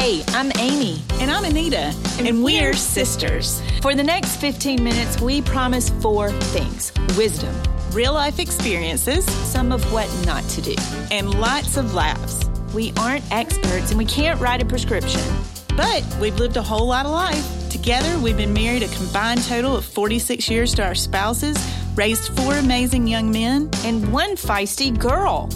[0.00, 1.02] Hey, I'm Amy.
[1.20, 1.94] And I'm Anita.
[2.16, 3.60] And, and we're sisters.
[3.82, 7.54] For the next 15 minutes, we promise four things wisdom,
[7.92, 10.74] real life experiences, some of what not to do,
[11.10, 12.48] and lots of laughs.
[12.72, 15.20] We aren't experts and we can't write a prescription,
[15.76, 17.68] but we've lived a whole lot of life.
[17.68, 21.58] Together, we've been married a combined total of 46 years to our spouses,
[21.94, 25.50] raised four amazing young men, and one feisty girl.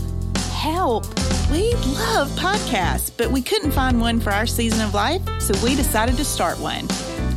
[0.53, 1.07] Help!
[1.51, 5.75] We love podcasts, but we couldn't find one for our season of life, so we
[5.75, 6.89] decided to start one.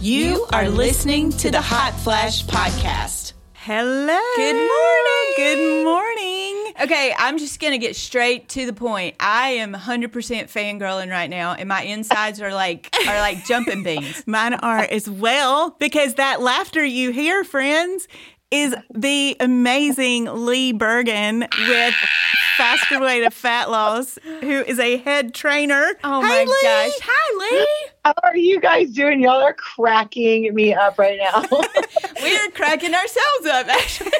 [0.01, 3.33] You, are listening to the Hot Flash Podcast.
[3.53, 4.19] Hello.
[4.35, 5.33] Good morning.
[5.35, 6.73] Good morning.
[6.81, 9.15] Okay, I'm just going to get straight to the point.
[9.19, 14.23] I am 100% fangirling right now and my insides are like are like jumping beans.
[14.27, 18.07] Mine are as well because that laughter you hear, friends,
[18.51, 21.95] is the amazing Le Bergin with
[22.57, 25.93] Faster Way to Fat Loss, who is a head trainer.
[26.03, 26.55] Oh hey, my Le.
[26.63, 26.99] gosh.
[27.03, 27.65] Hi, Le.
[28.03, 29.21] How are you guys doing?
[29.21, 31.43] Y'all are cracking me up right now.
[32.21, 34.11] We're cracking ourselves up, actually.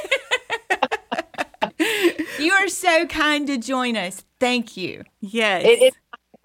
[2.39, 4.23] you are so kind to join us.
[4.39, 5.03] Thank you.
[5.19, 5.65] Yes.
[5.65, 5.93] It, it,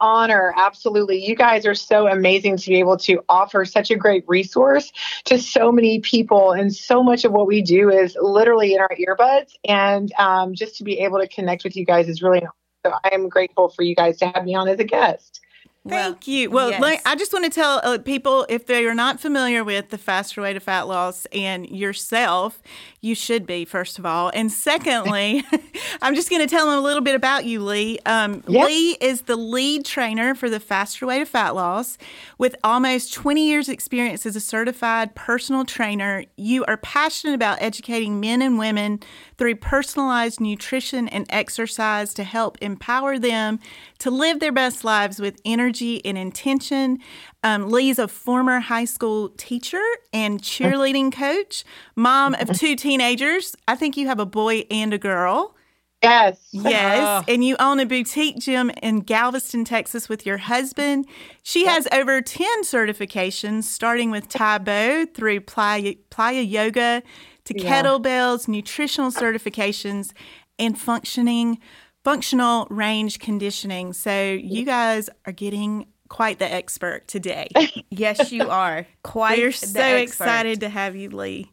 [0.03, 0.53] honor.
[0.57, 1.25] Absolutely.
[1.25, 4.93] You guys are so amazing to be able to offer such a great resource
[5.25, 6.53] to so many people.
[6.53, 9.53] And so much of what we do is literally in our earbuds.
[9.67, 12.43] And um, just to be able to connect with you guys is really,
[12.85, 15.41] so I am grateful for you guys to have me on as a guest.
[15.89, 16.51] Thank well, you.
[16.51, 17.03] Well, yes.
[17.05, 20.41] I just want to tell uh, people if they are not familiar with the faster
[20.41, 22.63] way to fat loss and yourself,
[23.03, 24.31] you should be, first of all.
[24.33, 25.45] And secondly,
[26.03, 27.97] I'm just going to tell them a little bit about you, Le.
[28.07, 28.69] Um, yep.
[28.69, 31.99] Le is the lead trainer for the faster way to fat loss.
[32.39, 38.21] With almost 20 years' experience as a certified personal trainer, you are passionate about educating
[38.21, 39.01] men and women
[39.37, 43.59] through personalized nutrition and exercise to help empower them
[43.99, 47.01] to live their best lives with energy and intention.
[47.43, 51.65] Um, Le's a former high school teacher and cheerleading coach,
[51.97, 53.57] mom of two teenagers.
[53.67, 55.57] I think you have a boy and a girl.
[56.03, 56.49] Yes.
[56.51, 56.99] Yes.
[57.01, 57.33] Oh.
[57.33, 61.07] And you own a boutique gym in Galveston, Texas with your husband.
[61.43, 67.03] She has over 10 certifications, starting with Tae Bo through Playa, playa Yoga
[67.45, 67.83] to yeah.
[67.83, 70.13] kettlebells, nutritional certifications,
[70.59, 71.59] and functioning
[72.05, 73.93] functional range conditioning.
[73.93, 77.49] So you guys are getting quite the expert today.
[77.91, 78.87] yes, you are.
[79.03, 79.39] Quite.
[79.39, 80.03] We're so expert.
[80.03, 81.45] excited to have you, Le.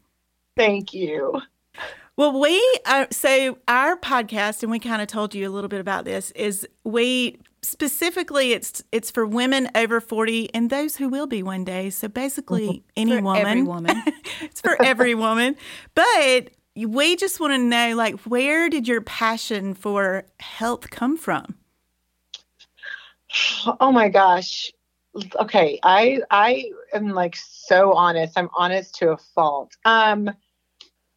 [0.57, 1.41] Thank you.
[2.17, 5.79] Well, we uh, so our podcast, and we kind of told you a little bit
[5.79, 6.31] about this.
[6.31, 11.65] Is we specifically it's it's for women over 40 and those who will be one
[11.65, 12.79] day so basically mm-hmm.
[12.95, 14.03] any for woman every woman
[14.39, 15.57] it's for every woman
[15.93, 21.53] but we just want to know like where did your passion for health come from
[23.79, 24.71] oh my gosh
[25.39, 30.29] okay i i am like so honest i'm honest to a fault um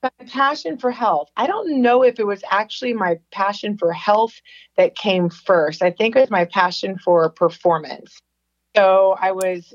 [0.03, 1.31] my passion for health.
[1.37, 4.41] I don't know if it was actually my passion for health
[4.77, 5.83] that came first.
[5.83, 8.19] I think it was my passion for performance.
[8.75, 9.75] So I was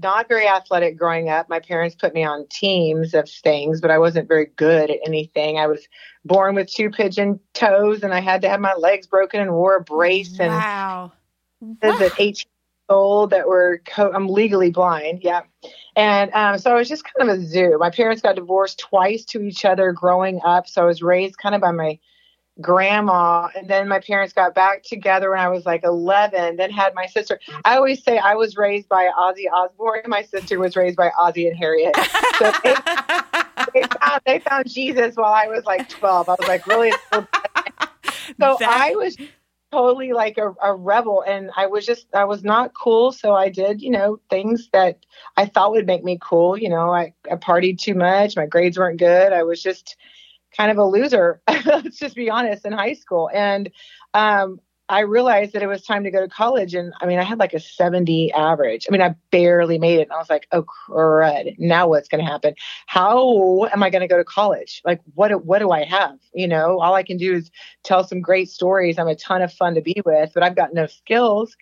[0.00, 1.48] not very athletic growing up.
[1.48, 5.58] My parents put me on teams of things, but I wasn't very good at anything.
[5.58, 5.86] I was
[6.24, 9.76] born with two pigeon toes and I had to have my legs broken and wore
[9.76, 11.12] a brace and wow.
[11.60, 11.98] Wow.
[12.00, 12.44] at 18
[12.88, 15.20] old that were co- I'm legally blind.
[15.22, 15.42] Yeah.
[15.96, 17.76] And um, so I was just kind of a zoo.
[17.80, 20.68] My parents got divorced twice to each other growing up.
[20.68, 21.98] So I was raised kind of by my
[22.60, 23.48] grandma.
[23.56, 27.06] And then my parents got back together when I was like 11, then had my
[27.06, 27.40] sister.
[27.64, 30.02] I always say I was raised by Ozzy Osbourne.
[30.06, 31.94] My sister was raised by Ozzie and Harriet.
[32.38, 32.74] So they,
[33.74, 36.28] they, found, they found Jesus while I was like 12.
[36.28, 36.92] I was like, really?
[37.12, 37.26] so
[38.38, 39.16] that- I was
[39.76, 43.50] totally like a, a, rebel and i was just i was not cool so i
[43.50, 44.98] did you know things that
[45.36, 48.78] i thought would make me cool you know i, I partied too much my grades
[48.78, 49.96] weren't good i was just
[50.56, 53.30] kind of a loser let's just be honest in high school.
[53.32, 53.70] And
[54.14, 56.74] um, I realized that it was time to go to college.
[56.74, 58.86] And I mean, I had like a 70 average.
[58.88, 60.02] I mean, I barely made it.
[60.02, 61.56] And I was like, oh, crud.
[61.58, 62.54] Now what's going to happen?
[62.86, 64.82] How am I going to go to college?
[64.84, 66.18] Like, what, what do I have?
[66.34, 67.50] You know, all I can do is
[67.82, 68.98] tell some great stories.
[68.98, 71.56] I'm a ton of fun to be with, but I've got no skills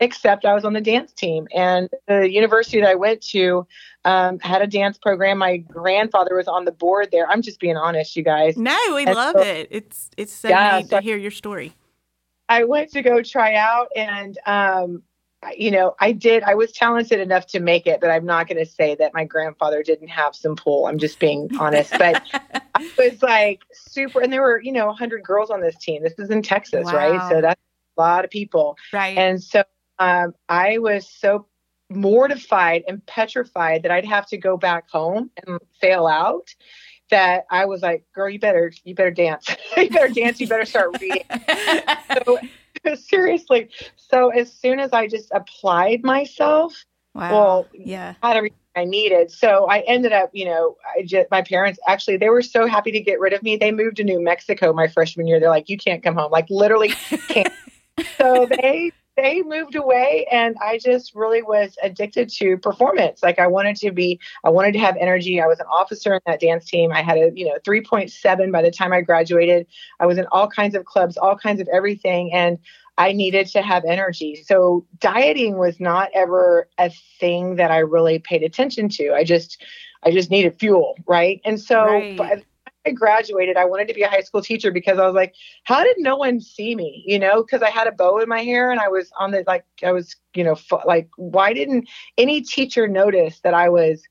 [0.00, 1.46] except I was on the dance team.
[1.54, 3.66] And the university that I went to
[4.06, 5.38] um, had a dance program.
[5.38, 7.28] My grandfather was on the board there.
[7.28, 8.56] I'm just being honest, you guys.
[8.56, 9.68] No, we and love so, it.
[9.70, 11.74] It's it's so yeah, neat so to hear your story.
[12.50, 15.02] I went to go try out and um,
[15.56, 16.42] you know, I did.
[16.42, 19.24] I was talented enough to make it, but I'm not going to say that my
[19.24, 20.86] grandfather didn't have some pull.
[20.86, 21.92] I'm just being honest.
[21.96, 22.22] But
[22.74, 26.02] I was like super, and there were, you know, 100 girls on this team.
[26.02, 26.94] This is in Texas, wow.
[26.94, 27.30] right?
[27.30, 27.60] So that's
[27.96, 28.76] a lot of people.
[28.92, 29.16] Right.
[29.16, 29.64] And so
[29.98, 31.46] um, I was so
[31.88, 36.54] mortified and petrified that I'd have to go back home and fail out
[37.10, 39.46] that I was like, girl, you better, you better dance.
[39.80, 40.40] You better dance.
[40.40, 41.24] You better start reading.
[42.24, 42.38] so,
[42.94, 43.68] seriously.
[43.96, 46.84] So as soon as I just applied myself,
[47.14, 47.30] wow.
[47.30, 49.30] well, yeah, had everything I needed.
[49.30, 52.92] So I ended up, you know, I just, my parents actually, they were so happy
[52.92, 53.56] to get rid of me.
[53.56, 55.40] They moved to New Mexico my freshman year.
[55.40, 56.30] They're like, you can't come home.
[56.30, 56.90] Like literally
[57.28, 57.52] can't.
[58.18, 63.22] so they they moved away and I just really was addicted to performance.
[63.22, 65.40] Like I wanted to be, I wanted to have energy.
[65.40, 66.92] I was an officer in that dance team.
[66.92, 69.66] I had a, you know, 3.7 by the time I graduated.
[69.98, 72.32] I was in all kinds of clubs, all kinds of everything.
[72.32, 72.58] And
[72.98, 74.42] I needed to have energy.
[74.46, 79.12] So dieting was not ever a thing that I really paid attention to.
[79.12, 79.62] I just,
[80.02, 80.96] I just needed fuel.
[81.06, 81.40] Right.
[81.44, 82.44] And so right.
[82.90, 85.34] I graduated, I wanted to be a high school teacher because I was like,
[85.64, 87.04] how did no one see me?
[87.06, 89.44] You know, because I had a bow in my hair and I was on the
[89.46, 91.88] like I was, you know, like why didn't
[92.18, 94.02] any teacher notice that I was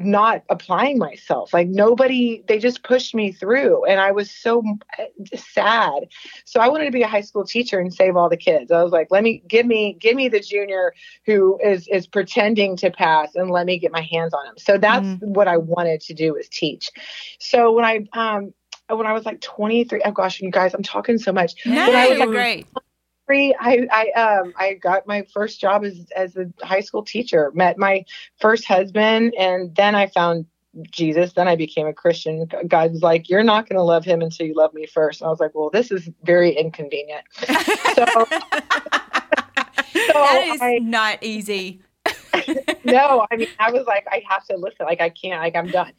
[0.00, 1.52] not applying myself.
[1.52, 4.62] Like nobody, they just pushed me through, and I was so
[5.34, 6.08] sad.
[6.44, 8.72] So I wanted to be a high school teacher and save all the kids.
[8.72, 10.94] I was like, let me give me give me the junior
[11.26, 14.54] who is is pretending to pass, and let me get my hands on him.
[14.58, 15.32] So that's mm-hmm.
[15.32, 16.90] what I wanted to do is teach.
[17.38, 18.52] So when I um
[18.88, 21.54] when I was like 23, oh gosh, you guys, I'm talking so much.
[21.64, 22.66] No, when I was like, great.
[23.32, 27.50] I I um I got my first job as as a high school teacher.
[27.54, 28.04] Met my
[28.40, 30.46] first husband, and then I found
[30.90, 31.32] Jesus.
[31.32, 32.48] Then I became a Christian.
[32.66, 35.20] God was like, "You're not going to love him until you love me first.
[35.20, 37.46] And I was like, "Well, this is very inconvenient." so,
[37.94, 38.26] so
[40.12, 41.80] that is I, not easy.
[42.84, 44.86] no, I mean, I was like, I have to listen.
[44.86, 45.40] Like, I can't.
[45.40, 45.92] Like, I'm done.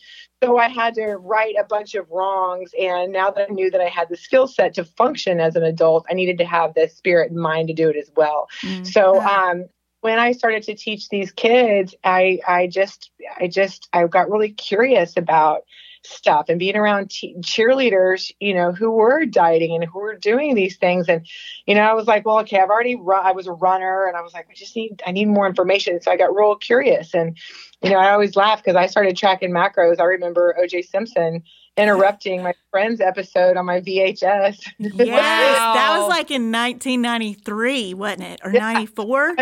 [0.44, 2.72] So I had to right a bunch of wrongs.
[2.80, 5.64] And now that I knew that I had the skill set to function as an
[5.64, 8.48] adult, I needed to have the spirit and mind to do it as well.
[8.64, 8.84] Mm-hmm.
[8.86, 9.66] So, um,
[10.02, 14.50] when I started to teach these kids, I, I just, I just, I got really
[14.50, 15.62] curious about
[16.04, 20.56] stuff and being around te- cheerleaders, you know, who were dieting and who were doing
[20.56, 21.08] these things.
[21.08, 21.26] And,
[21.66, 24.18] you know, I was like, well, okay, I've already run, I was a runner and
[24.18, 26.02] I was like, I just need, I need more information.
[26.02, 27.14] So I got real curious.
[27.14, 27.38] And,
[27.82, 30.00] you know, I always laugh because I started tracking macros.
[30.00, 31.44] I remember OJ Simpson
[31.78, 34.68] interrupting my friend's episode on my VHS.
[34.80, 35.74] Yes, wow.
[35.74, 38.42] that was like in 1993, wasn't it?
[38.44, 39.36] Or 94?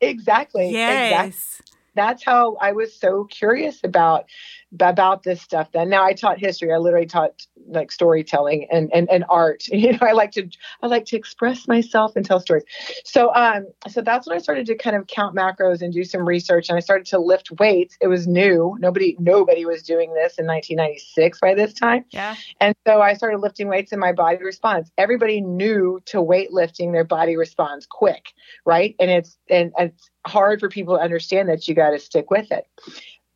[0.00, 0.70] exactly.
[0.70, 1.60] Yes.
[1.60, 1.67] Exactly.
[1.98, 4.26] That's how I was so curious about
[4.72, 5.88] about this stuff then.
[5.88, 6.72] Now i taught history.
[6.72, 9.64] I literally taught like storytelling and, and and art.
[9.78, 10.48] You know i like to
[10.82, 12.64] i like to express myself and tell stories.
[13.04, 16.26] So um so that's when i started to kind of count macros and do some
[16.26, 17.96] research and i started to lift weights.
[18.00, 18.76] It was new.
[18.80, 22.04] Nobody nobody was doing this in 1996 by this time.
[22.10, 22.36] Yeah.
[22.60, 24.90] And so i started lifting weights and my body responds.
[24.98, 28.32] Everybody knew to weightlifting their body responds quick
[28.64, 28.94] right?
[29.00, 32.50] And it's and it's hard for people to understand that you got to stick with
[32.50, 32.66] it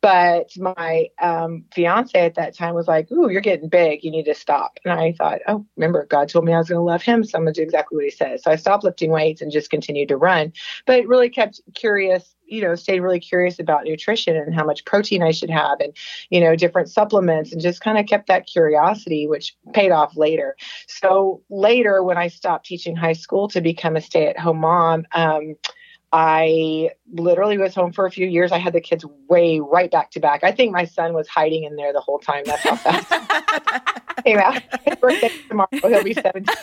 [0.03, 4.03] but my um, fiance at that time was like, Ooh, you're getting big.
[4.03, 4.77] You need to stop.
[4.83, 7.23] And I thought, Oh, remember, God told me I was going to love him.
[7.23, 8.43] So I'm going to do exactly what he says.
[8.43, 10.51] So I stopped lifting weights and just continued to run.
[10.85, 15.23] But really kept curious, you know, stayed really curious about nutrition and how much protein
[15.23, 15.95] I should have and,
[16.29, 20.57] you know, different supplements and just kind of kept that curiosity, which paid off later.
[20.87, 25.05] So later, when I stopped teaching high school to become a stay at home mom,
[25.13, 25.55] um,
[26.15, 28.51] I literally was home for a few years.
[28.51, 30.43] I had the kids way right back to back.
[30.43, 32.43] I think my son was hiding in there the whole time.
[32.45, 33.09] That's how fast
[34.23, 34.61] came out.
[34.85, 35.69] His birthday tomorrow.
[35.71, 36.45] He'll be 17.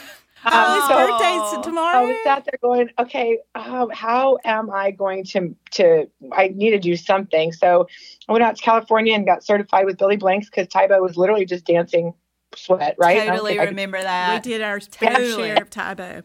[0.43, 1.99] Um, oh, his birthday's tomorrow.
[1.99, 6.09] I was sat there going, okay, um, how am I going to to?
[6.33, 7.53] I need to do something.
[7.53, 7.89] So
[8.27, 11.19] I went out to California and got certified with Billy Blanks because Tae Bo was
[11.19, 12.15] literally just dancing
[12.55, 13.29] sweat, right?
[13.29, 14.47] Totally remember I, that.
[14.47, 15.49] We did our totally.
[15.49, 16.23] share of Tae Bo.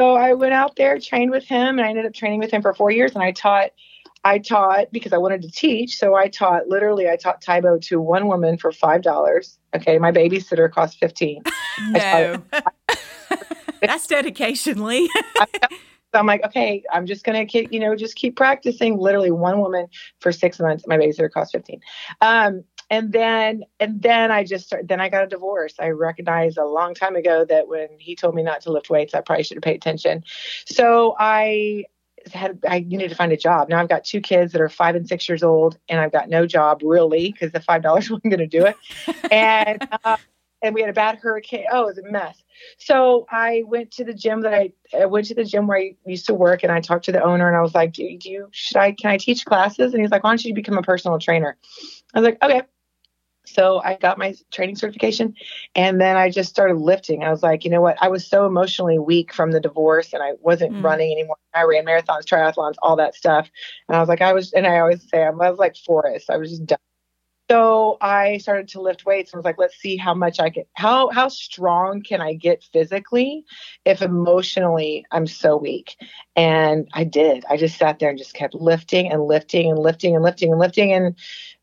[0.00, 2.62] So I went out there, trained with him, and I ended up training with him
[2.62, 3.12] for four years.
[3.12, 3.72] And I taught,
[4.24, 5.98] I taught because I wanted to teach.
[5.98, 9.58] So I taught literally, I taught Tae Bo to one woman for five dollars.
[9.76, 11.42] Okay, my babysitter cost fifteen.
[11.90, 12.42] No,
[13.82, 15.06] that's dedication, Le.
[16.12, 18.98] So I'm like, okay, I'm just gonna keep, you know, just keep practicing.
[18.98, 19.86] Literally, one woman
[20.18, 20.84] for six months.
[20.86, 21.80] My babysitter cost fifteen.
[22.20, 25.74] Um, and then and then I just started, then I got a divorce.
[25.78, 29.14] I recognized a long time ago that when he told me not to lift weights,
[29.14, 30.24] I probably should have paid attention.
[30.66, 31.84] So I
[32.34, 33.68] had I needed to find a job.
[33.68, 36.28] Now I've got two kids that are five and six years old, and I've got
[36.28, 38.76] no job really because the five dollars wasn't going to do it.
[39.32, 40.16] and uh,
[40.62, 41.64] and we had a bad hurricane.
[41.70, 42.42] Oh, it was a mess.
[42.78, 45.94] So I went to the gym that I, I, went to the gym where I
[46.04, 48.30] used to work, and I talked to the owner, and I was like, "Do, do
[48.30, 50.82] you should I can I teach classes?" And he's like, "Why don't you become a
[50.82, 51.56] personal trainer?"
[52.14, 52.62] I was like, "Okay."
[53.52, 55.34] So I got my training certification
[55.74, 57.24] and then I just started lifting.
[57.24, 57.96] I was like, you know what?
[58.00, 60.82] I was so emotionally weak from the divorce and I wasn't mm.
[60.82, 61.36] running anymore.
[61.54, 63.50] I ran marathons, triathlons, all that stuff.
[63.88, 66.30] And I was like, I was, and I always say, I was like Forrest.
[66.30, 66.78] I was just done.
[67.50, 70.62] So I started to lift weights and was like, let's see how much I can,
[70.74, 73.44] how, how strong can I get physically
[73.84, 75.96] if emotionally I'm so weak?
[76.36, 77.44] And I did.
[77.50, 80.60] I just sat there and just kept lifting and lifting and lifting and lifting and
[80.60, 80.92] lifting.
[80.92, 81.16] And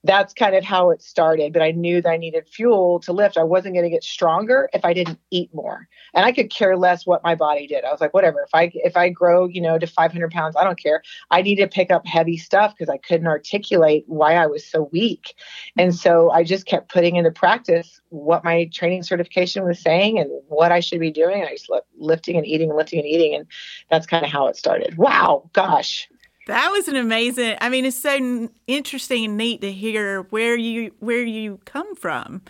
[0.03, 1.53] that's kind of how it started.
[1.53, 3.37] But I knew that I needed fuel to lift.
[3.37, 5.87] I wasn't going to get stronger if I didn't eat more.
[6.13, 7.83] And I could care less what my body did.
[7.83, 8.41] I was like, whatever.
[8.41, 11.01] If I if I grow, you know, to 500 pounds, I don't care.
[11.31, 14.89] I need to pick up heavy stuff because I couldn't articulate why I was so
[14.91, 15.35] weak.
[15.77, 20.29] And so I just kept putting into practice what my training certification was saying and
[20.47, 21.41] what I should be doing.
[21.41, 23.45] And I just lifting and eating, lifting and eating, and
[23.89, 24.97] that's kind of how it started.
[24.97, 26.07] Wow, gosh.
[26.47, 27.57] That was an amazing.
[27.59, 32.41] I mean, it's so interesting and neat to hear where you where you come from,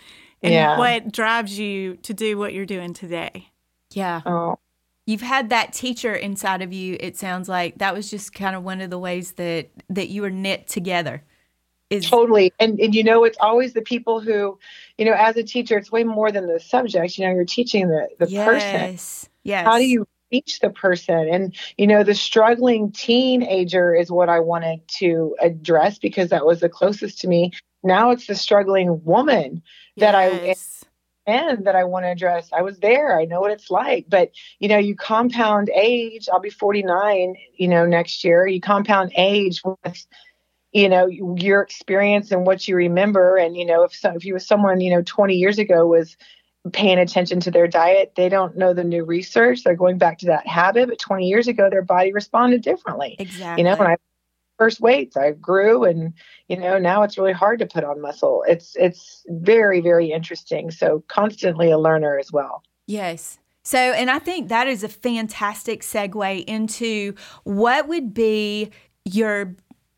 [0.42, 0.77] and yeah.
[0.77, 3.50] what drives you to do what you're doing today.
[3.92, 4.22] Yeah.
[4.25, 4.60] Oh.
[5.08, 6.98] You've had that teacher inside of you.
[7.00, 10.22] It sounds like that was just kind of one of the ways that that you
[10.22, 11.24] were knit together.
[11.89, 14.60] Is totally, and and you know, it's always the people who,
[14.98, 17.18] you know, as a teacher, it's way more than the subject.
[17.18, 18.46] You know, you're teaching the the yes.
[18.46, 19.00] person.
[19.44, 19.66] Yes.
[19.66, 21.27] How do you reach the person.
[21.29, 26.60] And, you know, the struggling teenager is what I wanted to address because that was
[26.60, 27.51] the closest to me.
[27.84, 29.62] Now it's the struggling woman
[29.98, 30.84] that yes.
[30.84, 30.88] I
[31.29, 32.50] and that I want to address.
[32.53, 33.19] I was there.
[33.19, 34.05] I know what it's like.
[34.07, 36.29] But, you know, you compound age.
[36.31, 38.48] I'll be 49, you know, next year.
[38.48, 40.07] You compound age with
[40.74, 44.34] you know your experience and what you remember and you know if so, if you
[44.34, 46.17] was someone you know 20 years ago was
[46.71, 48.13] paying attention to their diet.
[48.15, 49.63] They don't know the new research.
[49.63, 50.89] They're going back to that habit.
[50.89, 53.15] But 20 years ago, their body responded differently.
[53.19, 53.63] Exactly.
[53.63, 53.97] You know, when I
[54.57, 56.13] first weights, I grew, and
[56.47, 58.43] you know now it's really hard to put on muscle.
[58.47, 60.71] It's it's very very interesting.
[60.71, 62.63] So constantly a learner as well.
[62.88, 63.39] Yes.
[63.63, 68.71] So, and I think that is a fantastic segue into what would be
[69.03, 69.55] your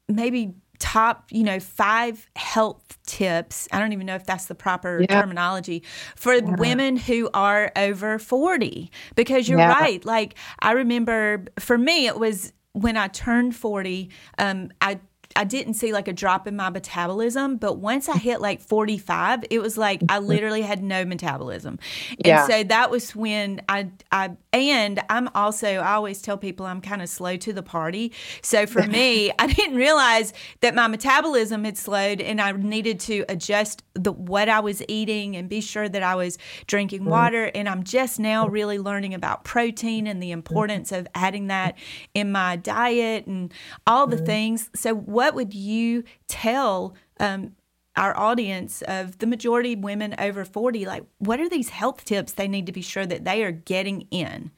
[0.07, 3.67] maybe top, you know, five health tips.
[3.71, 5.21] I don't even know if that's the proper yeah.
[5.21, 5.83] terminology
[6.15, 6.55] for yeah.
[6.57, 9.77] women who are over 40 because you're yeah.
[9.77, 10.03] right.
[10.03, 15.00] Like I remember for me it was when I turned 40, um, I
[15.39, 19.46] I didn't see like a drop in my metabolism, but once I hit like 45,
[19.50, 20.27] it was like I mm-hmm.
[20.27, 21.79] literally had no metabolism.
[22.10, 22.46] And yeah.
[22.46, 27.01] so that was when I I and I'm also I always tell people I'm kind
[27.01, 28.12] of slow to the party.
[28.41, 33.24] So for me, I didn't realize that my metabolism had slowed and I needed to
[33.29, 37.12] adjust the what I was eating and be sure that I was drinking mm-hmm.
[37.12, 41.77] water and I'm just now really learning about protein and the importance of adding that
[42.13, 43.53] in my diet and
[43.88, 44.25] all the mm-hmm.
[44.25, 44.69] things.
[44.75, 47.55] So what would you tell um,
[47.95, 52.33] our audience of the majority of women over 40 like what are these health tips
[52.33, 54.51] they need to be sure that they are getting in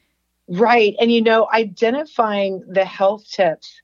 [0.48, 3.82] right and you know identifying the health tips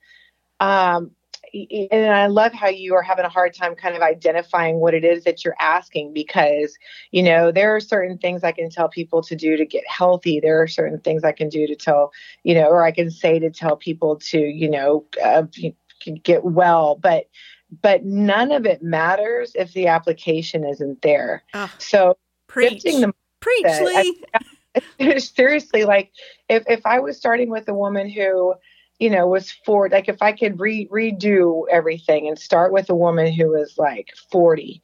[0.60, 1.12] um,
[1.54, 5.04] and I love how you are having a hard time kind of identifying what it
[5.04, 6.78] is that you're asking because,
[7.12, 10.40] you know, there are certain things I can tell people to do to get healthy.
[10.40, 12.12] There are certain things I can do to tell,
[12.44, 15.44] you know, or I can say to tell people to, you know, uh,
[16.24, 16.96] get well.
[16.96, 17.26] But
[17.82, 21.44] but none of it matters if the application isn't there.
[21.54, 24.14] Oh, so preach, the preach, Le.
[25.00, 26.12] I, seriously, like
[26.50, 28.54] if if I was starting with a woman who,
[29.00, 32.96] you know, was for like if I could re- redo everything and start with a
[32.96, 34.82] woman who was like forty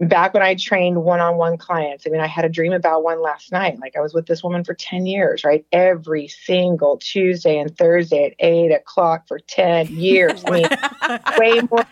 [0.00, 3.04] back when I trained one on one clients, I mean, I had a dream about
[3.04, 3.78] one last night.
[3.78, 5.64] Like I was with this woman for 10 years, right?
[5.72, 10.42] Every single Tuesday and Thursday at eight o'clock for 10 years.
[10.46, 10.68] I mean,
[11.38, 11.86] way more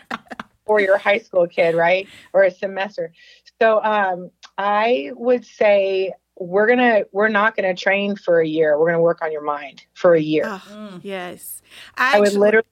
[0.65, 2.07] for your high school kid, right?
[2.33, 3.13] Or a semester.
[3.61, 8.77] So um, I would say we're gonna we're not gonna train for a year.
[8.79, 10.43] We're gonna work on your mind for a year.
[10.45, 11.61] Oh, yes,
[11.95, 12.65] I, I would literally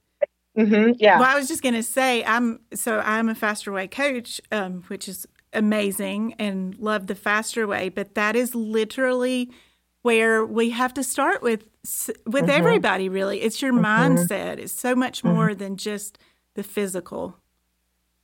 [0.57, 1.19] Mm-hmm, yeah.
[1.19, 4.83] Well, I was just going to say, I'm so I'm a faster way coach, um,
[4.87, 9.49] which is amazing and love the faster way, but that is literally
[10.01, 11.63] where we have to start with
[12.25, 12.49] with mm-hmm.
[12.49, 13.09] everybody.
[13.09, 13.85] Really, it's your mm-hmm.
[13.85, 14.57] mindset.
[14.57, 15.59] It's so much more mm-hmm.
[15.59, 16.17] than just
[16.55, 17.37] the physical.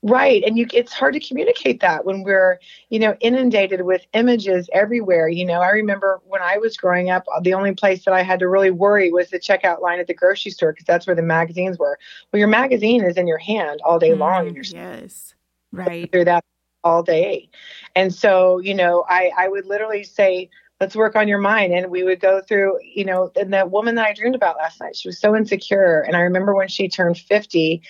[0.07, 0.41] Right.
[0.43, 2.59] And you it's hard to communicate that when we're,
[2.89, 5.27] you know, inundated with images everywhere.
[5.27, 8.39] You know, I remember when I was growing up, the only place that I had
[8.39, 11.21] to really worry was the checkout line at the grocery store because that's where the
[11.21, 11.99] magazines were.
[12.31, 14.47] Well, your magazine is in your hand all day mm, long.
[14.47, 15.35] And you're yes.
[15.73, 16.09] Right.
[16.09, 16.45] Through that
[16.85, 17.49] all day.
[17.93, 20.49] And so, you know, I, I would literally say,
[20.79, 21.73] let's work on your mind.
[21.73, 24.79] And we would go through, you know, and that woman that I dreamed about last
[24.79, 26.01] night, she was so insecure.
[26.01, 27.81] And I remember when she turned 50,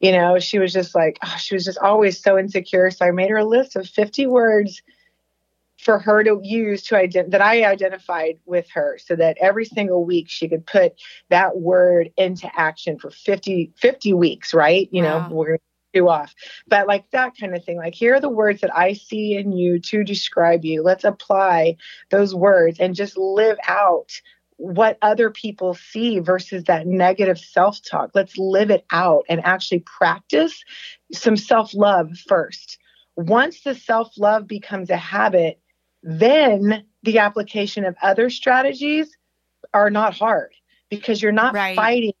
[0.00, 2.90] You know, she was just like, oh, she was just always so insecure.
[2.90, 4.82] So I made her a list of 50 words
[5.78, 10.04] for her to use to ident- that I identified with her so that every single
[10.04, 10.92] week she could put
[11.30, 14.88] that word into action for 50, 50 weeks, right?
[14.92, 15.28] You wow.
[15.28, 15.58] know, we're
[15.92, 16.34] do off.
[16.68, 19.52] But like that kind of thing, like here are the words that I see in
[19.52, 20.82] you to describe you.
[20.82, 21.76] Let's apply
[22.10, 24.12] those words and just live out
[24.60, 28.10] what other people see versus that negative self talk.
[28.14, 30.62] Let's live it out and actually practice
[31.12, 32.78] some self love first.
[33.16, 35.58] Once the self love becomes a habit,
[36.02, 39.16] then the application of other strategies
[39.72, 40.52] are not hard
[40.90, 41.74] because you're not right.
[41.74, 42.12] fighting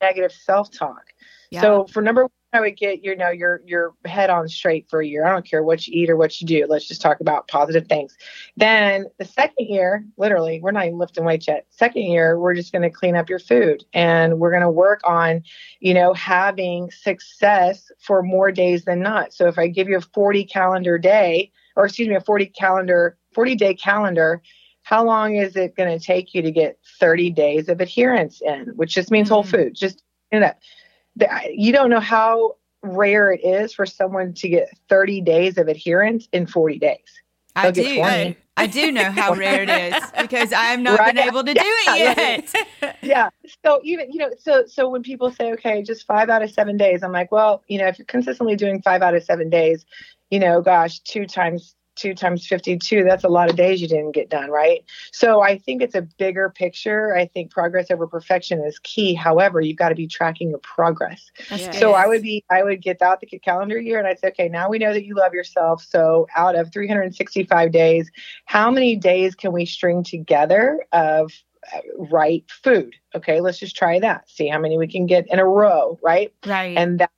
[0.00, 1.02] negative self talk.
[1.50, 1.62] Yeah.
[1.62, 5.00] So for number one, I would get you know your your head on straight for
[5.00, 5.26] a year.
[5.26, 6.66] I don't care what you eat or what you do.
[6.68, 8.16] Let's just talk about positive things.
[8.56, 11.66] Then the second year, literally, we're not even lifting weights yet.
[11.70, 15.00] Second year, we're just going to clean up your food and we're going to work
[15.04, 15.42] on,
[15.80, 19.34] you know, having success for more days than not.
[19.34, 23.18] So if I give you a 40 calendar day, or excuse me, a 40 calendar
[23.34, 24.40] 40 day calendar,
[24.82, 28.72] how long is it going to take you to get 30 days of adherence in,
[28.74, 29.34] which just means mm-hmm.
[29.34, 29.74] whole food?
[29.74, 30.02] Just
[30.32, 30.52] you know,
[31.52, 36.28] you don't know how rare it is for someone to get 30 days of adherence
[36.32, 36.98] in 40 days.
[37.56, 38.00] They'll I do.
[38.02, 41.14] I, I, do know how rare it is because I have not right?
[41.14, 42.96] been able to do it yet.
[43.02, 43.30] yeah.
[43.64, 46.76] So even you know, so so when people say, okay, just five out of seven
[46.76, 49.84] days, I'm like, well, you know, if you're consistently doing five out of seven days,
[50.30, 54.12] you know, gosh, two times two times 52, that's a lot of days you didn't
[54.12, 54.84] get done, right?
[55.12, 57.14] So I think it's a bigger picture.
[57.14, 59.14] I think progress over perfection is key.
[59.14, 61.30] However, you've got to be tracking your progress.
[61.50, 61.78] Yes.
[61.78, 64.48] So I would be, I would get out the calendar year and I'd say, okay,
[64.48, 65.84] now we know that you love yourself.
[65.84, 68.10] So out of 365 days,
[68.46, 71.32] how many days can we string together of
[71.74, 72.94] uh, right food?
[73.14, 74.30] Okay, let's just try that.
[74.30, 76.32] See how many we can get in a row, right?
[76.46, 76.76] Right.
[76.76, 77.10] And that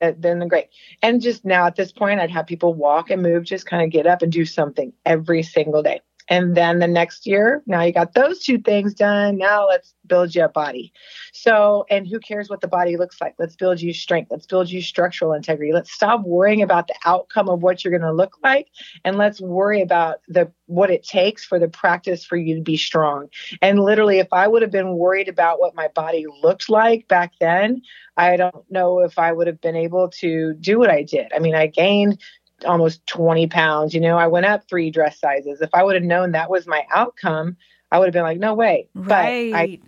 [0.00, 0.68] Uh, then the great.
[1.02, 3.90] And just now at this point, I'd have people walk and move, just kind of
[3.90, 6.00] get up and do something every single day.
[6.28, 9.38] And then the next year, now you got those two things done.
[9.38, 10.92] Now let's build you a body.
[11.32, 13.34] So, and who cares what the body looks like?
[13.38, 14.30] Let's build you strength.
[14.30, 15.72] Let's build you structural integrity.
[15.72, 18.68] Let's stop worrying about the outcome of what you're going to look like
[19.04, 22.76] and let's worry about the what it takes for the practice for you to be
[22.76, 23.28] strong.
[23.62, 27.32] And literally if I would have been worried about what my body looked like back
[27.40, 27.82] then,
[28.16, 31.32] I don't know if I would have been able to do what I did.
[31.34, 32.18] I mean, I gained
[32.64, 33.94] almost 20 pounds.
[33.94, 35.60] You know, I went up three dress sizes.
[35.60, 37.56] If I would have known that was my outcome,
[37.90, 38.88] I would have been like, no way.
[38.94, 39.50] Right.
[39.52, 39.80] But I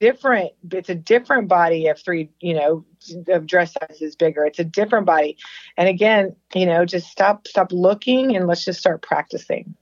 [0.00, 2.84] different it's a different body of three you know
[3.28, 5.36] of dress sizes bigger it's a different body
[5.76, 9.74] and again you know just stop stop looking and let's just start practicing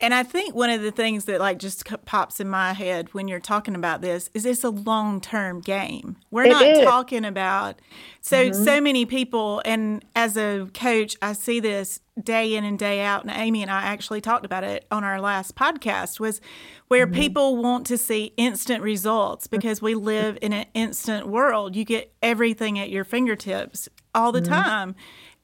[0.00, 3.26] and I think one of the things that like just pops in my head when
[3.26, 6.16] you're talking about this is it's a long-term game.
[6.30, 6.84] We're it not is.
[6.84, 7.80] talking about
[8.20, 8.64] so mm-hmm.
[8.64, 13.24] so many people and as a coach I see this day in and day out
[13.24, 16.40] and Amy and I actually talked about it on our last podcast was
[16.86, 17.20] where mm-hmm.
[17.20, 21.74] people want to see instant results because we live in an instant world.
[21.74, 24.52] You get everything at your fingertips all the mm-hmm.
[24.52, 24.94] time.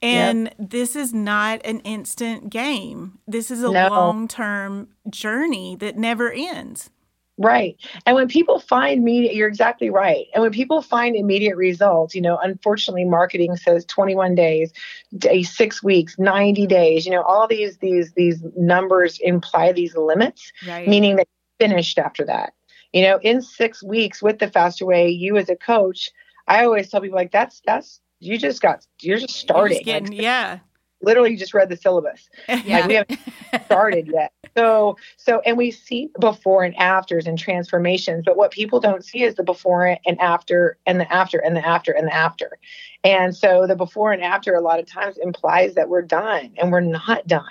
[0.05, 0.55] And yep.
[0.59, 3.19] this is not an instant game.
[3.27, 3.89] This is a no.
[3.89, 6.91] long term journey that never ends.
[7.37, 7.75] Right.
[8.05, 10.27] And when people find media, you're exactly right.
[10.33, 14.71] And when people find immediate results, you know, unfortunately marketing says 21 days,
[15.17, 20.53] day, 6 weeks, 90 days, you know, all these these these numbers imply these limits,
[20.65, 20.87] right.
[20.87, 21.27] meaning that
[21.59, 22.53] finished after that.
[22.93, 26.11] You know, in 6 weeks with the faster way, you as a coach,
[26.47, 29.77] I always tell people like that's that's you just got you're just starting.
[29.77, 30.59] Just getting, like, yeah.
[31.05, 32.29] Literally just read the syllabus.
[32.47, 32.61] Yeah.
[32.75, 33.19] Like we haven't
[33.65, 34.33] started yet.
[34.57, 39.23] So so and we see before and afters and transformations, but what people don't see
[39.23, 42.57] is the before and after and the after and the after and the after.
[43.03, 46.71] And so the before and after a lot of times implies that we're done and
[46.71, 47.43] we're not done.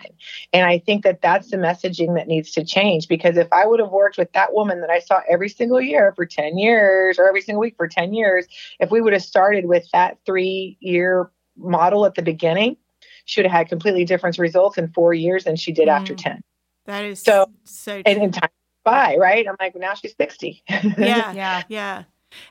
[0.53, 3.81] And I think that that's the messaging that needs to change because if I would
[3.81, 7.29] have worked with that woman that I saw every single year for 10 years or
[7.29, 8.47] every single week for 10 years,
[8.81, 12.77] if we would have started with that 3 year model at the beginning,
[13.25, 15.93] she would have had completely different results in 4 years than she did mm.
[15.93, 16.41] after 10.
[16.87, 18.51] That is so so and, and time
[18.85, 19.47] by, right?
[19.49, 20.63] I'm like, well, now she's 60.
[20.69, 22.05] yeah, yeah, yeah.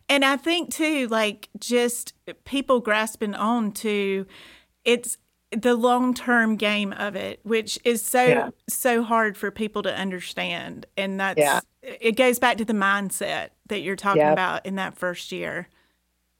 [0.09, 2.13] And I think too, like just
[2.45, 4.25] people grasping on to
[4.83, 5.17] it's
[5.51, 8.49] the long term game of it, which is so yeah.
[8.67, 10.85] so hard for people to understand.
[10.97, 11.59] And that's yeah.
[11.81, 15.67] it goes back to the mindset that you're talking about in that first year.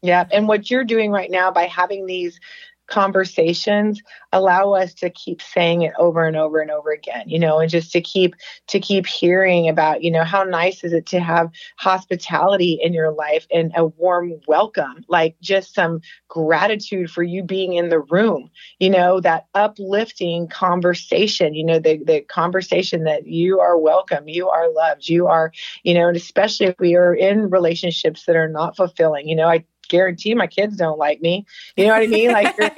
[0.01, 0.25] Yeah.
[0.31, 2.39] And what you're doing right now by having these
[2.87, 4.01] conversations
[4.33, 7.69] allow us to keep saying it over and over and over again you know and
[7.69, 8.35] just to keep
[8.67, 13.11] to keep hearing about you know how nice is it to have hospitality in your
[13.11, 18.49] life and a warm welcome like just some gratitude for you being in the room
[18.79, 24.49] you know that uplifting conversation you know the the conversation that you are welcome you
[24.49, 28.49] are loved you are you know and especially if we are in relationships that are
[28.49, 31.45] not fulfilling you know i guarantee my kids don't like me.
[31.77, 32.31] You know what I mean?
[32.31, 32.71] Like you're,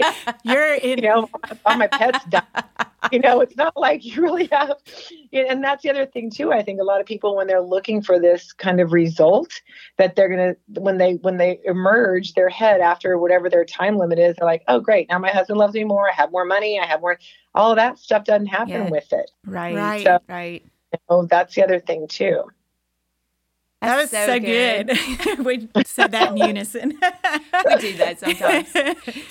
[0.43, 1.29] you're you know,
[1.65, 2.43] all my pets die.
[3.11, 4.73] You know, it's not like you really have.
[5.31, 6.51] And that's the other thing too.
[6.51, 9.61] I think a lot of people, when they're looking for this kind of result,
[9.97, 14.19] that they're gonna when they when they emerge their head after whatever their time limit
[14.19, 16.09] is, they're like, oh great, now my husband loves me more.
[16.09, 16.79] I have more money.
[16.79, 17.17] I have more.
[17.53, 18.89] All of that stuff doesn't happen yeah.
[18.89, 19.31] with it.
[19.45, 19.75] Right.
[19.75, 20.03] Right.
[20.03, 20.63] So, right.
[20.91, 22.43] You know, that's the other thing too
[23.85, 24.87] that was so, so good.
[24.87, 25.45] good.
[25.75, 26.89] we said that in unison.
[27.65, 28.73] we do that sometimes.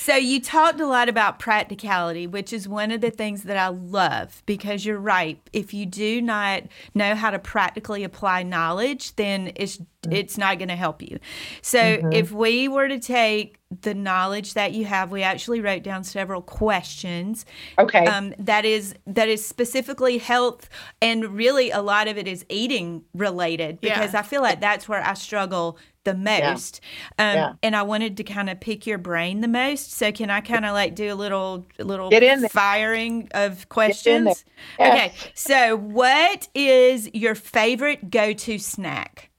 [0.02, 3.68] So you talked a lot about practicality, which is one of the things that I
[3.68, 5.40] love because you're right.
[5.52, 6.64] If you do not
[6.94, 11.18] know how to practically apply knowledge, then it's it's not going to help you.
[11.62, 12.12] So mm-hmm.
[12.12, 16.42] if we were to take the knowledge that you have, we actually wrote down several
[16.42, 17.46] questions.
[17.78, 18.06] Okay.
[18.06, 20.68] Um, that is that is specifically health,
[21.00, 24.20] and really a lot of it is eating related because yeah.
[24.20, 26.80] I feel like that's where I struggle the most.
[27.18, 27.30] Yeah.
[27.30, 27.52] Um, yeah.
[27.62, 29.92] And I wanted to kind of pick your brain the most.
[29.92, 32.10] So can I kind of like do a little little
[32.48, 34.44] firing of questions?
[34.78, 35.12] Yes.
[35.12, 35.32] Okay.
[35.34, 39.30] So what is your favorite go to snack?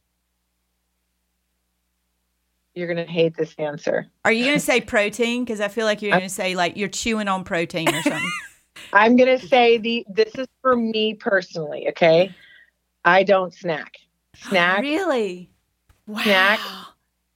[2.76, 4.06] You're going to hate this answer.
[4.26, 5.46] Are you going to say protein?
[5.46, 8.32] Because I feel like you're going to say like you're chewing on protein or something.
[8.94, 11.88] I'm going to say the this is for me personally.
[11.90, 12.36] Okay,
[13.06, 13.98] I don't snack.
[14.36, 15.50] Snack really?
[16.06, 16.22] Wow.
[16.24, 16.60] Snack.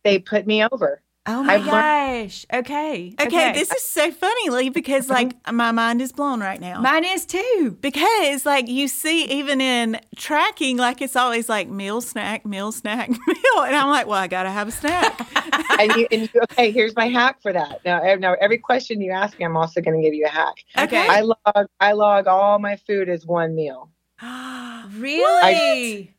[0.04, 1.02] They put me over.
[1.26, 2.46] Oh my I've gosh.
[2.52, 3.14] Learned- okay.
[3.20, 3.28] okay.
[3.28, 3.54] Okay.
[3.54, 6.82] This is so funny, Le, because like my mind is blown right now.
[6.82, 7.78] Mine is too.
[7.82, 13.10] Because like you see, even in tracking, like it's always like meal, snack, meal, snack,
[13.28, 13.64] meal.
[13.64, 15.20] And I'm like, well, I got to have a snack.
[15.80, 17.82] and, you, and you, okay, here's my hack for that.
[17.86, 20.56] Now, now, every question you ask me, I'm also going to give you a hack.
[20.78, 21.06] Okay.
[21.08, 23.92] I log, I log all my food as one meal.
[24.22, 25.24] really?
[25.24, 26.10] I,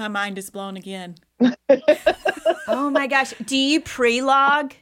[0.00, 1.14] my mind is blown again.
[2.68, 3.34] oh my gosh.
[3.44, 4.72] Do you pre-log?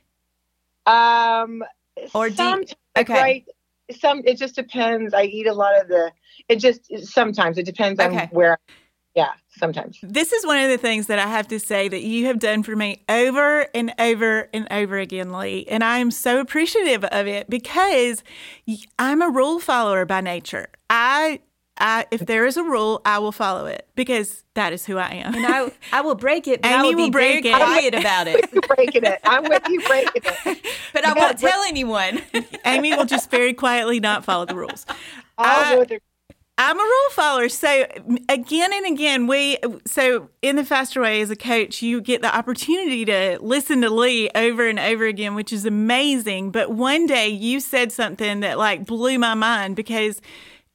[0.87, 1.65] Um
[2.15, 2.65] or do you,
[2.97, 3.13] okay.
[3.13, 3.45] Right,
[3.99, 5.13] some it just depends.
[5.13, 6.13] I eat a lot of the
[6.49, 8.17] it just sometimes it depends okay.
[8.17, 8.59] on where
[9.17, 9.99] yeah, sometimes.
[10.05, 12.63] This is one of the things that I have to say that you have done
[12.63, 15.45] for me over and over and over again, Le.
[15.45, 18.23] And I am so appreciative of it because
[18.97, 20.69] I'm a rule follower by nature.
[20.89, 21.41] I
[21.81, 25.09] I, if there is a rule, I will follow it because that is who I
[25.11, 25.35] am.
[25.35, 26.63] And I, I will break it.
[26.63, 27.55] But Amy I will, will break it.
[27.55, 28.51] quiet about it.
[28.69, 29.21] breaking it.
[29.25, 30.67] I'm with you breaking it.
[30.93, 32.23] But I won't tell anyone.
[32.65, 34.87] Amy will just very quietly not follow the rules.
[35.37, 35.99] I'll I,
[36.61, 37.49] I'm a rule follower.
[37.49, 37.87] So
[38.29, 42.35] again and again, we so in the faster way as a coach, you get the
[42.37, 46.51] opportunity to listen to Le over and over again, which is amazing.
[46.51, 50.21] But one day you said something that like blew my mind because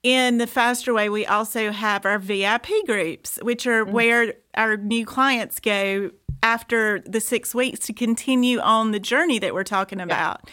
[0.04, 3.92] in the faster way, we also have our VIP groups, which are mm-hmm.
[3.92, 6.10] where our new clients go
[6.42, 10.40] after the six weeks to continue on the journey that we're talking about.
[10.44, 10.52] Yeah.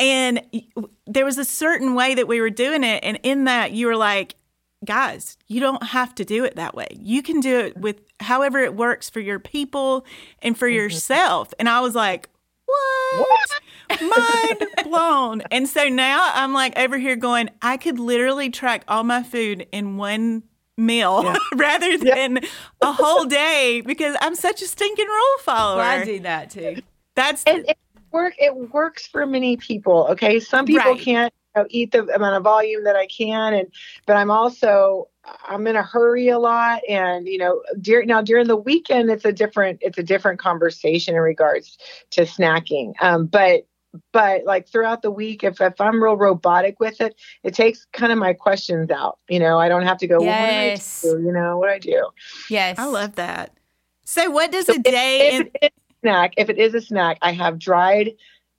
[0.00, 0.42] And
[1.06, 3.02] there was a certain way that we were doing it.
[3.04, 4.34] And in that, you were like,
[4.84, 6.88] guys, you don't have to do it that way.
[6.92, 10.04] You can do it with however it works for your people
[10.42, 10.74] and for mm-hmm.
[10.74, 11.54] yourself.
[11.58, 12.28] And I was like,
[12.68, 13.26] what?
[13.88, 14.00] what?
[14.00, 15.42] Mind blown.
[15.50, 19.66] And so now I'm like over here going, I could literally track all my food
[19.72, 20.42] in one
[20.76, 21.36] meal yeah.
[21.56, 22.48] rather than yeah.
[22.82, 25.78] a whole day because I'm such a stinking rule follower.
[25.78, 26.76] Well, I do that too.
[27.14, 27.78] That's and it
[28.12, 28.34] work.
[28.38, 30.06] It works for many people.
[30.10, 31.00] Okay, some people right.
[31.00, 33.68] can't you know, eat the amount of volume that I can, and
[34.06, 35.08] but I'm also
[35.46, 39.24] I'm in a hurry a lot, and you know, during now during the weekend, it's
[39.24, 41.78] a different it's a different conversation in regards
[42.10, 42.92] to snacking.
[43.00, 43.66] Um, but
[44.12, 48.12] but like throughout the week, if if I'm real robotic with it, it takes kind
[48.12, 49.18] of my questions out.
[49.28, 50.22] You know, I don't have to go.
[50.22, 51.02] Yes.
[51.02, 51.26] Well, what do I do?
[51.26, 52.08] You know, what do I do?
[52.50, 53.52] Yes, I love that.
[54.04, 55.28] So, what does so a day?
[55.28, 58.12] If, in- if snack, if it is a snack, I have dried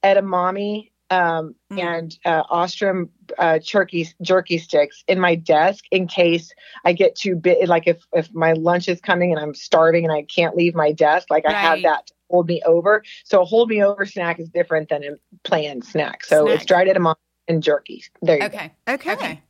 [0.03, 1.79] edamame um, mm.
[1.79, 6.51] and uh, Ostrim uh, jerky jerky sticks in my desk in case
[6.85, 7.67] I get too big.
[7.67, 10.91] Like if if my lunch is coming and I'm starving and I can't leave my
[10.91, 11.55] desk, like right.
[11.55, 13.03] I have that to hold me over.
[13.23, 15.09] So a hold me over snack is different than a
[15.43, 16.23] planned snack.
[16.23, 16.55] So snack.
[16.55, 17.15] it's dried edamame
[17.47, 18.03] and jerky.
[18.21, 18.71] There you okay.
[18.85, 18.93] go.
[18.93, 19.13] Okay.
[19.13, 19.41] Okay.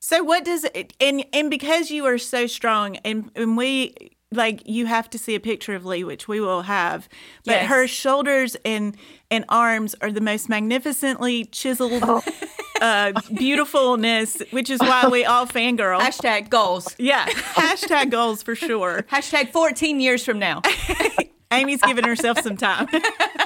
[0.00, 4.62] So what does it and and because you are so strong and and we like
[4.66, 7.08] you have to see a picture of Le, which we will have.
[7.44, 7.68] But Yes.
[7.68, 8.96] her shoulders and
[9.30, 12.22] and arms are the most magnificently chiseled, Oh.
[12.80, 16.00] uh, beautifulness, which is why we all fangirl.
[16.00, 16.94] Hashtag goals.
[16.98, 19.02] yeah, hashtag goals for sure.
[19.10, 20.62] Hashtag 14 years from now.
[21.52, 22.88] Amy's giving herself some time.
[22.90, 23.00] There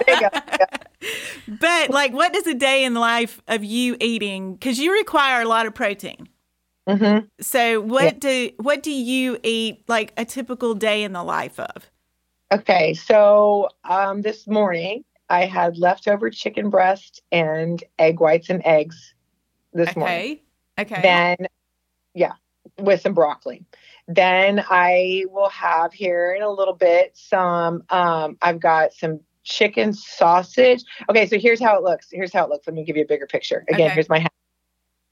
[0.09, 0.29] you go.
[1.61, 4.55] But like, what does a day in the life of you eating?
[4.55, 6.29] Because you require a lot of protein.
[6.88, 7.27] Mm-hmm.
[7.40, 8.19] So what Yeah.
[8.19, 11.90] do what do you eat like a typical day in the life of?
[12.53, 19.14] Okay, so um, this morning I had leftover chicken breast and egg whites and eggs
[19.73, 20.16] this morning.
[20.19, 20.43] Okay.
[20.79, 21.03] Okay.
[21.03, 21.37] Then,
[22.14, 22.33] yeah,
[22.79, 23.64] with some broccoli.
[24.09, 27.85] Then I will have here in a little bit some.
[27.90, 30.83] Um, I've got some chicken sausage.
[31.09, 32.09] Okay, so here's how it looks.
[32.11, 32.66] Here's how it looks.
[32.66, 33.64] Let me give you a bigger picture.
[33.69, 33.95] Again, Okay.
[33.95, 34.27] here's my.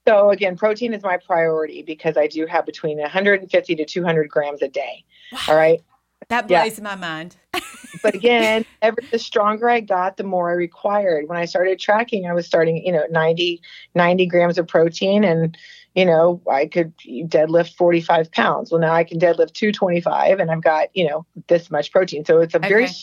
[0.09, 4.63] So again, protein is my priority because I do have between 150 to 200 grams
[4.63, 5.05] a day.
[5.47, 5.83] All right.
[6.29, 6.63] that yeah.
[6.63, 7.37] blows my mind.
[8.03, 11.29] but again, ever the stronger I got, the more I required.
[11.29, 13.61] When I started tracking, I was starting, you know, 90,
[13.95, 15.57] 90 grams of protein and,
[15.95, 18.71] you know, I could deadlift 45 pounds.
[18.71, 22.25] Well, now I can deadlift 225 and I've got, you know, this much protein.
[22.25, 22.95] So it's a very Okay.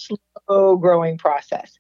[0.48, 1.78] slow growing process.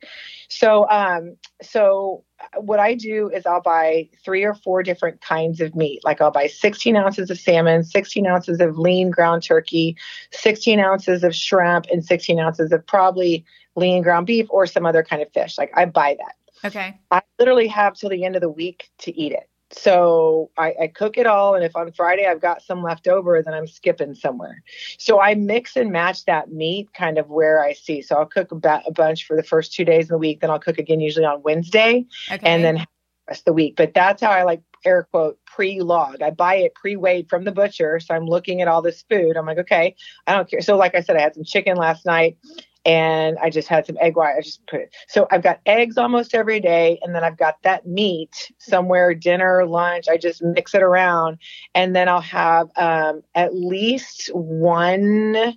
[0.50, 2.24] So, um, so
[2.58, 6.04] what I do is I'll buy three or four different kinds of meat.
[6.04, 9.96] Like I'll buy 16 ounces of salmon, 16 ounces of lean ground turkey,
[10.32, 15.04] 16 ounces of shrimp, and 16 ounces of probably lean ground beef or some other
[15.04, 15.58] kind of fish.
[15.58, 16.68] Like I buy that.
[16.68, 17.00] Okay.
[17.12, 19.50] I literally have till the end of the week to eat it.
[19.72, 23.42] So I, I cook it all, and if on Friday I've got some left over,
[23.42, 24.64] then I'm skipping somewhere.
[24.98, 28.02] So I mix and match that meat kind of where I see.
[28.02, 30.42] So I'll cook a, ba- a bunch for the first two days of the week,
[30.42, 32.48] then I'll cook again usually on Wednesday, Okay.
[32.48, 32.88] and then the
[33.28, 33.76] rest of the week.
[33.76, 36.22] But that's how I like air quote pre-log.
[36.22, 39.36] I buy it pre-weighed from the butcher, so I'm looking at all this food.
[39.36, 39.96] I'm like, okay,
[40.28, 40.62] I don't care.
[40.62, 42.38] So like I said, I had some chicken last night
[42.86, 44.36] and I just had some egg white.
[44.38, 44.96] I just put it.
[45.08, 49.66] So I've got eggs almost every day, and then I've got that meat somewhere, dinner,
[49.66, 50.08] lunch.
[50.08, 51.40] I just mix it around,
[51.74, 55.56] and then I'll have um, at least one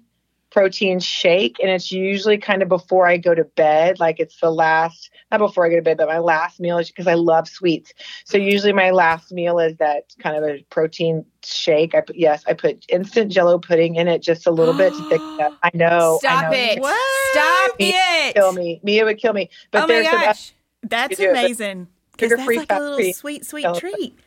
[0.50, 4.00] protein shake, and it's usually kind of before I go to bed.
[4.00, 6.88] Like it's the last, not before I go to bed, but my last meal is
[6.88, 7.92] because I love sweets.
[8.24, 11.94] So usually my last meal is that kind of a protein shake.
[11.94, 15.04] I put yes, I put instant Jello pudding in it just a little bit to
[15.04, 15.52] thicken it up.
[15.62, 16.18] I know.
[16.26, 16.58] I Stop know.
[16.58, 16.80] it.
[16.80, 17.17] What?
[17.32, 18.34] Stop Mia it.
[18.34, 18.80] Kill me.
[18.82, 19.50] Mia would kill me.
[19.70, 20.52] But oh my gosh.
[20.82, 21.86] That's You do it, but amazing.
[22.12, 24.18] Because that's like a little sweet, sweet treat.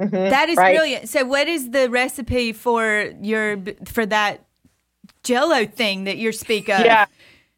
[0.00, 0.74] Mhm, That is right.
[0.74, 1.08] brilliant.
[1.08, 4.44] So, what is the recipe for your for that
[5.24, 6.84] Jello thing that you're speak of?
[6.84, 7.06] Yeah.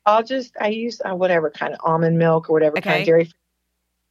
[0.07, 3.31] I'll just I use uh, whatever kind of almond milk or whatever kind of dairy.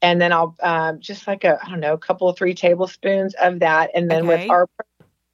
[0.02, 3.34] And then I'll um, just like a I don't know, a couple of three tablespoons
[3.42, 4.44] of that, and then Okay.
[4.44, 4.68] with our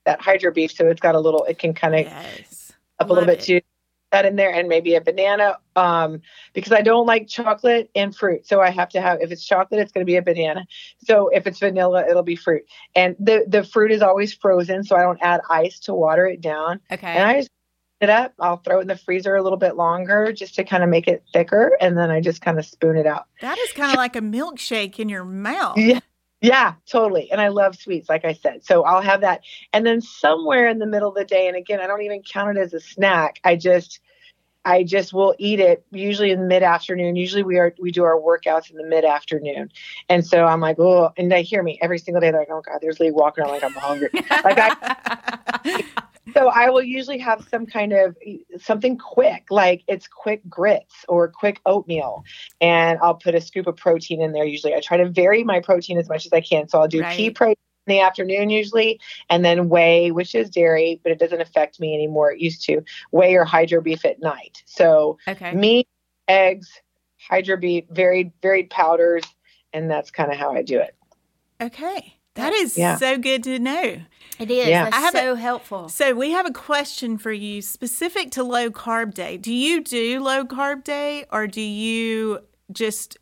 [0.06, 2.72] that Hydrobeef, so it's got a little, it can kind of Yes.
[3.00, 3.62] up a little Love bit it.
[3.62, 3.62] too.
[4.16, 6.22] That in there, and maybe a banana, um,
[6.54, 9.20] because I don't like chocolate and fruit, so I have to have.
[9.22, 10.66] If it's chocolate, it's going to be a banana.
[11.04, 12.64] So if it's vanilla, it'll be fruit,
[12.96, 16.40] and the the fruit is always frozen, so I don't add ice to water it
[16.40, 16.80] down.
[16.90, 17.08] Okay.
[17.08, 17.50] And I just
[18.00, 18.34] it up.
[18.40, 21.10] I'll throw it in the freezer a little bit longer just to kind of make
[21.10, 23.26] it thicker, and then I just kind of spoon it out.
[23.42, 25.78] That is kind of like a milkshake in your mouth.
[25.78, 26.00] Yeah.
[26.42, 27.32] Yeah, totally.
[27.32, 28.64] And I love sweets, like I said.
[28.64, 29.42] So I'll have that.
[29.74, 32.58] And then somewhere in the middle of the day, and again, I don't even count
[32.58, 33.40] it as a snack.
[33.44, 34.00] I just
[34.66, 37.16] I just will eat it usually in the mid afternoon.
[37.16, 39.72] Usually we are we do our workouts in the mid afternoon.
[40.10, 42.32] And so I'm like, oh, and they hear me every single day.
[42.32, 44.10] They're like, oh God, there's Le walking around like I'm hungry.
[44.44, 45.84] like I
[46.34, 48.18] so I will usually have some kind of
[48.60, 52.26] something quick, like it's quick grits or quick oatmeal,
[52.60, 54.46] and I'll put a scoop of protein in there.
[54.46, 56.68] Usually, I try to vary my protein as much as I can.
[56.68, 61.00] So I'll do pea protein in the afternoon usually, and then whey, which is dairy,
[61.04, 62.32] but it doesn't affect me anymore.
[62.32, 64.64] It used to whey or Hydrobeef at night.
[64.66, 65.54] So okay.
[65.54, 65.88] meat,
[66.28, 66.82] eggs,
[67.30, 69.24] Hydrobeef, varied varied powders,
[69.74, 70.96] and that's kind of how I do it.
[71.62, 72.14] Okay.
[72.36, 72.98] That is Yeah.
[72.98, 74.02] so good to know.
[74.40, 74.68] It is.
[74.68, 74.86] Yeah.
[74.86, 75.88] That's I have a- so helpful.
[75.88, 79.38] So we have a question for you specific to low carb day.
[79.38, 82.40] Do you do low carb day or do you
[82.74, 83.18] just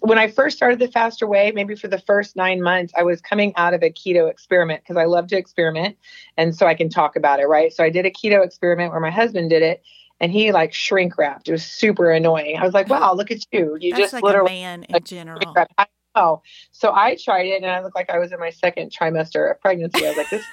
[0.00, 3.20] when I first started the faster way, maybe for the first nine months, I was
[3.20, 5.96] coming out of a keto experiment because I love to experiment.
[6.36, 7.72] And so I can talk about it, right?
[7.72, 9.82] So I did a keto experiment where my husband did it
[10.20, 11.48] and he like shrink wrapped.
[11.48, 12.56] It was super annoying.
[12.58, 13.76] I was like, wow, look at you.
[13.80, 15.40] You that's just like a literally man in like, general?
[15.40, 15.74] shrink wrapped.
[15.78, 16.42] I know.
[16.72, 19.60] So I tried it and I looked like I was in my second trimester of
[19.60, 20.04] pregnancy.
[20.04, 20.46] I was like, this is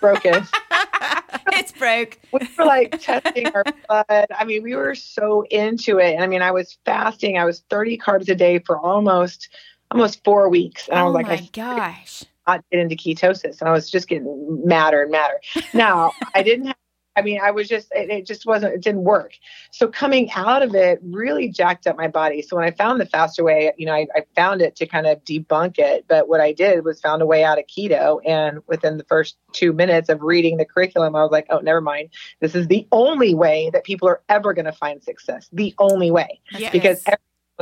[0.00, 0.46] broken.
[1.52, 2.18] it's broke.
[2.32, 4.26] we were like testing our blood.
[4.30, 6.14] I mean, we were so into it.
[6.14, 7.38] And I mean, I was fasting.
[7.38, 9.48] I was 30 carbs a day for almost
[9.90, 10.88] almost four weeks.
[10.88, 12.24] And I oh was like, my I gosh.
[12.46, 13.60] not get into ketosis.
[13.60, 15.40] And I was just getting madder and madder.
[15.74, 16.76] Now, I didn't have
[17.16, 19.32] I mean, I was just, it, it, just wasn't, it didn't work.
[19.70, 22.42] So coming out of it really jacked up my body.
[22.42, 25.06] So when I found the faster way, you know, I, I found it to kind
[25.06, 26.04] of debunk it.
[26.08, 28.20] But what I did was found a way out of keto.
[28.26, 31.80] And within the first two minutes of reading the curriculum, I was like, oh, never
[31.80, 32.10] mind.
[32.40, 35.48] This is the only way that people are ever going to find success.
[35.52, 36.40] The only way.
[36.52, 36.70] Yes.
[36.70, 37.18] Because every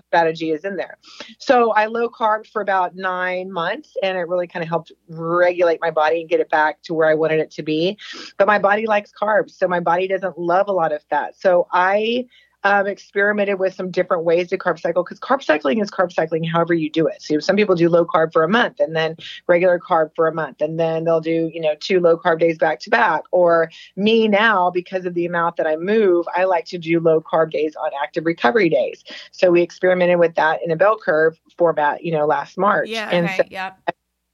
[0.08, 0.98] strategy is in there.
[1.38, 5.80] So I low carb for about nine months and it really kind of helped regulate
[5.80, 7.98] my body and get it back to where I wanted it to be.
[8.38, 9.52] But my body likes carbs.
[9.52, 11.34] So my body doesn't love a lot of fat.
[11.38, 12.26] So I
[12.64, 16.42] um, experimented with some different ways to carb cycle because carb cycling is carb cycling
[16.44, 17.22] however you do it.
[17.22, 20.34] So some people do low carb for a month and then regular carb for a
[20.34, 23.22] month, and then they'll do you know two low carb days back to back.
[23.30, 27.20] Or me now, because of the amount that I move, I like to do low
[27.20, 29.04] carb days on active recovery days.
[29.30, 32.88] So we experimented with that in a bell curve format, you know, last March.
[32.88, 33.10] Yeah.
[33.10, 33.72] And okay, so yeah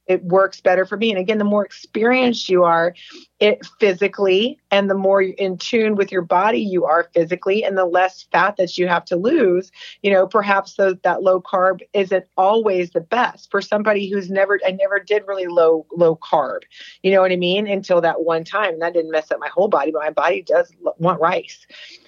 [0.07, 1.09] it works better for me.
[1.11, 2.93] And again, the more experienced you are
[3.39, 7.85] it physically and the more in tune with your body you are physically and the
[7.85, 9.71] less fat that you have to lose,
[10.03, 14.71] you know, perhaps that low carb isn't always the best for somebody who's never, I
[14.71, 16.59] never did really low, low carb,
[17.01, 17.67] you know what I mean?
[17.67, 18.79] Until that one time.
[18.79, 21.65] That didn't mess up my whole body, but my body does want rice.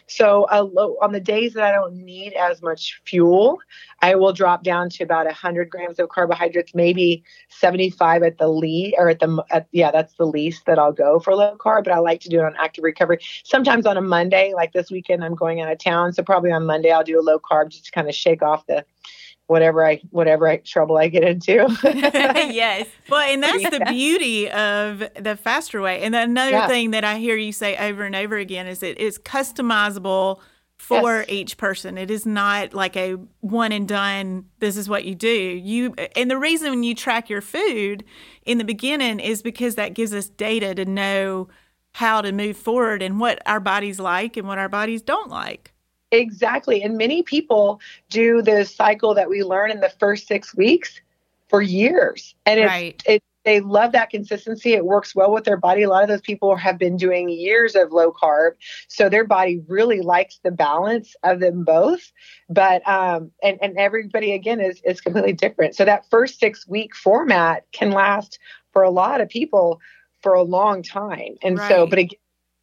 [0.07, 0.65] So uh,
[1.01, 3.59] on the days that I don't need as much fuel,
[4.01, 8.95] I will drop down to about 100 grams of carbohydrates, maybe 75 at the least,
[8.97, 11.85] or at the at, yeah, that's the least that I'll go for low carb.
[11.85, 13.19] But I like to do it on active recovery.
[13.43, 16.65] Sometimes on a Monday, like this weekend, I'm going out of town, so probably on
[16.65, 18.85] Monday I'll do a low carb just to kind of shake off the
[19.47, 21.53] whatever I whatever I, trouble I get into.
[21.83, 22.87] yes.
[23.09, 23.69] Well, and that's yeah.
[23.69, 26.01] the beauty of the faster way.
[26.01, 26.67] And another yeah.
[26.67, 30.39] thing that I hear you say over and over again is it is customizable
[30.77, 31.25] for yes.
[31.29, 31.97] each person.
[31.97, 35.29] It is not like a one and done this is what you do.
[35.29, 38.03] You and the reason when you track your food
[38.45, 41.47] in the beginning is because that gives us data to know
[41.93, 45.72] how to move forward and what our bodies like and what our bodies don't like.
[46.13, 46.83] Exactly.
[46.83, 51.01] And many people do the cycle that we learn in the first six weeks
[51.49, 52.35] for years.
[52.45, 53.03] And it's, right.
[53.05, 54.73] it, they love that consistency.
[54.73, 55.81] It works well with their body.
[55.81, 58.51] A lot of those people have been doing years of low carb.
[58.87, 62.11] So their body really likes the balance of them both.
[62.47, 65.75] But, um, and, and everybody again is, is completely different.
[65.75, 68.39] So that first six week format can last
[68.71, 69.81] for a lot of people
[70.21, 71.35] for a long time.
[71.41, 71.67] And right.
[71.67, 72.19] so, but again,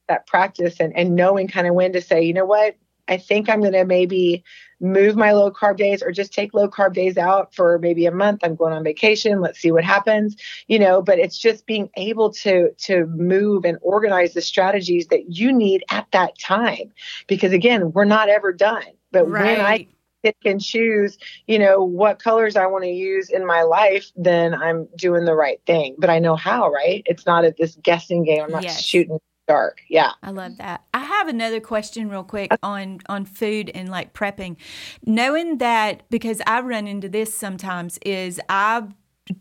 [0.08, 2.74] that practice and, and knowing kind of when to say, you know what,
[3.11, 4.44] I think I'm going to maybe
[4.81, 8.11] move my low carb days or just take low carb days out for maybe a
[8.11, 8.40] month.
[8.42, 9.40] I'm going on vacation.
[9.40, 10.37] Let's see what happens,
[10.68, 15.37] you know, but it's just being able to to move and organize the strategies that
[15.37, 16.92] you need at that time
[17.27, 18.85] because again, we're not ever done.
[19.12, 19.59] But right.
[19.59, 19.87] when I
[20.23, 24.55] pick and choose, you know, what colors I want to use in my life, then
[24.55, 25.96] I'm doing the right thing.
[25.99, 27.03] But I know how, right?
[27.07, 28.42] It's not a, this guessing game.
[28.42, 28.83] I'm not yes.
[28.83, 29.18] shooting
[29.49, 29.81] dark.
[29.88, 30.12] Yeah.
[30.23, 30.85] I love that.
[30.94, 34.56] I have another question real quick on on food and like prepping.
[35.04, 38.88] Knowing that because I run into this sometimes is I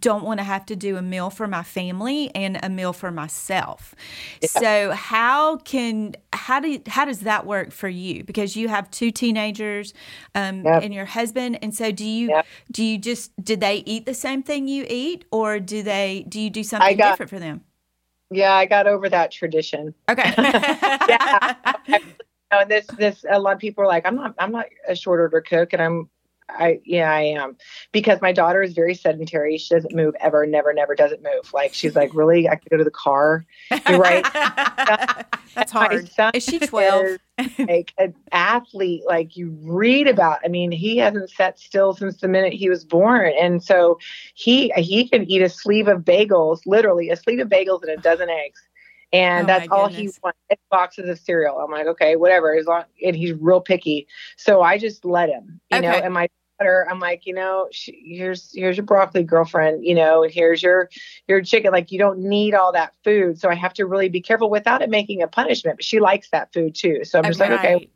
[0.01, 3.11] don't want to have to do a meal for my family and a meal for
[3.11, 3.95] myself.
[4.41, 4.47] Yeah.
[4.47, 8.23] So how can how do how does that work for you?
[8.23, 9.93] Because you have two teenagers
[10.35, 10.83] um, yep.
[10.83, 12.45] and your husband, and so do you yep.
[12.71, 16.39] do you just did they eat the same thing you eat, or do they do
[16.39, 17.61] you do something got, different for them?
[18.31, 19.93] Yeah, I got over that tradition.
[20.09, 20.33] Okay.
[20.37, 21.53] yeah.
[22.51, 24.95] You know, this this a lot of people are like, I'm not I'm not a
[24.95, 26.09] short order cook, and I'm
[26.57, 27.57] I yeah, I am
[27.91, 29.57] because my daughter is very sedentary.
[29.57, 31.53] She doesn't move ever, never, never doesn't move.
[31.53, 33.45] Like she's like, really, I could go to the car.
[33.87, 34.25] You're right.
[35.55, 36.09] That's hard.
[36.33, 37.17] Is she twelve?
[37.59, 40.39] like an athlete, like you read about.
[40.43, 43.99] I mean, he hasn't sat still since the minute he was born, and so
[44.33, 47.97] he he can eat a sleeve of bagels, literally a sleeve of bagels and a
[47.97, 48.61] dozen eggs
[49.11, 50.37] and oh that's all he wants
[50.69, 54.07] boxes of cereal i'm like okay whatever as long and he's real picky
[54.37, 55.87] so i just let him you okay.
[55.87, 59.95] know and my daughter i'm like you know she, here's here's your broccoli girlfriend you
[59.95, 60.89] know and here's your
[61.27, 64.21] your chicken like you don't need all that food so i have to really be
[64.21, 67.39] careful without it making a punishment but she likes that food too so i'm just
[67.39, 67.89] like okay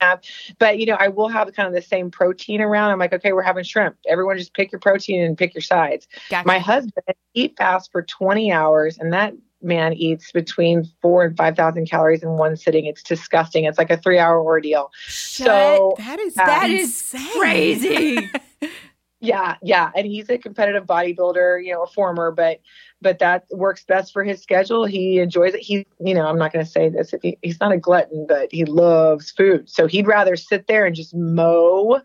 [0.00, 0.20] have,
[0.58, 2.90] but you know, I will have kind of the same protein around.
[2.90, 3.96] I'm like, okay, we're having shrimp.
[4.06, 6.06] Everyone just pick your protein and pick your sides.
[6.30, 6.46] Gotcha.
[6.46, 7.04] My husband
[7.34, 12.22] eat fast for 20 hours, and that man eats between four and five thousand calories
[12.22, 12.86] in one sitting.
[12.86, 13.64] It's disgusting.
[13.64, 14.90] It's like a three hour ordeal.
[15.06, 18.30] Shut, so that is uh, that is crazy.
[19.20, 19.90] yeah, yeah.
[19.96, 22.60] And he's a competitive bodybuilder, you know, a former, but
[23.00, 24.84] but that works best for his schedule.
[24.84, 25.60] He enjoys it.
[25.60, 28.26] He, you know, I'm not going to say this if he, he's not a glutton,
[28.28, 29.68] but he loves food.
[29.68, 32.00] So he'd rather sit there and just mow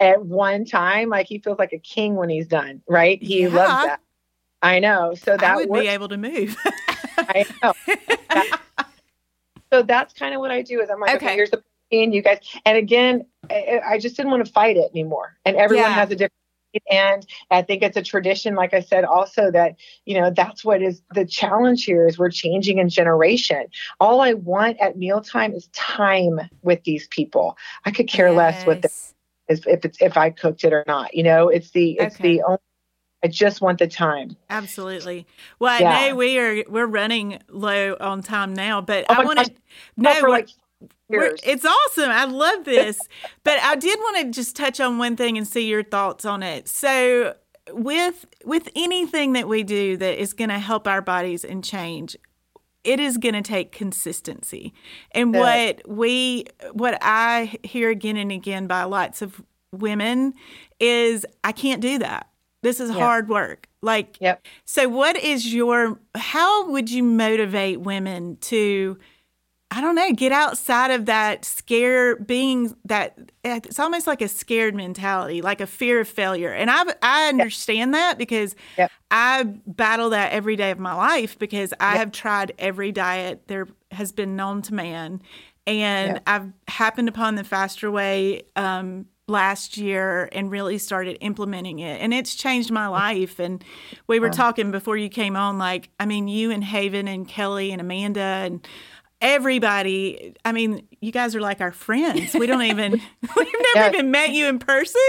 [0.00, 1.08] at one time.
[1.08, 3.22] Like he feels like a king when he's done, right?
[3.22, 3.48] He yeah.
[3.48, 4.00] loves that.
[4.64, 5.14] I know.
[5.14, 5.82] So that I would works.
[5.82, 6.56] be able to move.
[7.18, 7.74] I know.
[9.72, 10.80] so that's kind of what I do.
[10.80, 12.38] Is I'm like, okay, okay here's the protein, you guys.
[12.64, 15.36] And again, I, I, just didn't want to fight it anymore.
[15.44, 15.94] And everyone yeah.
[15.94, 16.32] has a different.
[16.90, 20.82] And I think it's a tradition, like I said, also that, you know, that's what
[20.82, 23.66] is the challenge here is we're changing in generation.
[24.00, 27.56] All I want at mealtime is time with these people.
[27.84, 28.36] I could care yes.
[28.36, 28.90] less what the,
[29.46, 31.14] if it's if I cooked it or not.
[31.14, 32.38] You know, it's the it's okay.
[32.38, 32.58] the only
[33.24, 34.36] I just want the time.
[34.50, 35.26] Absolutely.
[35.58, 35.90] Well, yeah.
[35.90, 39.52] I know we are we're running low on time now, but oh I want to
[39.96, 40.50] no, for like
[41.08, 42.10] it's awesome.
[42.10, 43.00] I love this.
[43.42, 46.42] but I did want to just touch on one thing and see your thoughts on
[46.42, 46.68] it.
[46.68, 47.34] So,
[47.70, 52.18] with with anything that we do that is going to help our bodies and change,
[52.84, 54.74] it is going to take consistency.
[55.12, 60.34] And what we what I hear again and again by lots of women
[60.78, 62.28] is I can't do that.
[62.64, 63.68] This is hard work.
[63.82, 64.44] Like, yep.
[64.64, 68.98] so what is your, how would you motivate women to,
[69.70, 74.74] I don't know, get outside of that scare being that it's almost like a scared
[74.74, 76.52] mentality, like a fear of failure.
[76.52, 78.00] And I I understand yep.
[78.00, 78.92] that because yep.
[79.10, 83.66] I battle that every day of my life because I have tried every diet there
[83.90, 85.20] has been known to man.
[85.66, 92.00] And I've happened upon the faster way um, last year and really started implementing it.
[92.00, 92.92] And it's changed my mm.
[92.92, 93.38] life.
[93.38, 93.64] And
[94.06, 97.72] we were talking before you came on like i mean you and haven and kelly
[97.72, 98.66] and amanda and
[99.20, 102.34] everybody i mean you guys are like our friends.
[102.34, 102.92] We don't even
[103.36, 105.00] we've never even met you in person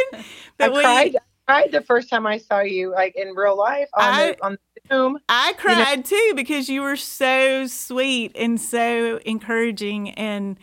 [0.58, 1.20] but I we cried, I
[1.52, 4.58] cried the first time i saw you like in real life on, I, the, on
[4.88, 5.20] Zoom.
[5.28, 6.02] I cried you know?
[6.04, 10.58] too because you were so sweet and so encouraging and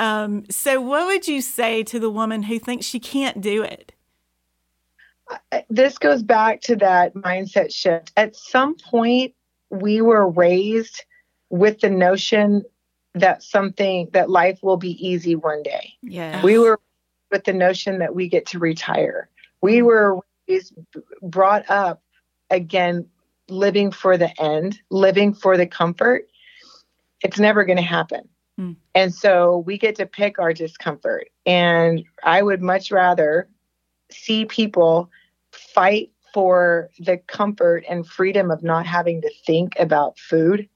[0.00, 3.92] um, so, what would you say to the woman who thinks she can't do it?
[5.68, 8.10] This goes back to that mindset shift.
[8.16, 9.34] At some point,
[9.68, 11.04] we were raised
[11.50, 12.64] with the notion
[13.14, 15.92] that something that life will be easy one day.
[16.02, 16.42] Yeah.
[16.42, 16.80] We were
[17.30, 19.28] with the notion that we get to retire.
[19.60, 19.84] We mm.
[19.84, 20.72] were raised,
[21.20, 22.02] brought up
[22.48, 23.06] again
[23.50, 26.26] living for the end, living for the comfort.
[27.20, 28.30] It's never going to happen.
[28.60, 28.76] Mm.
[28.94, 31.28] And so we get to pick our discomfort.
[31.46, 33.48] And I would much rather
[34.10, 35.10] see people
[35.52, 40.68] fight for the comfort and freedom of not having to think about food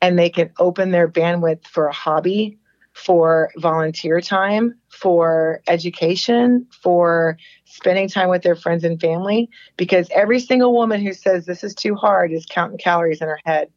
[0.00, 2.58] and they can open their bandwidth for a hobby
[2.92, 10.38] for volunteer time for education for spending time with their friends and family because every
[10.38, 13.70] single woman who says this is too hard is counting calories in her head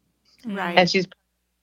[0.44, 1.06] right and she's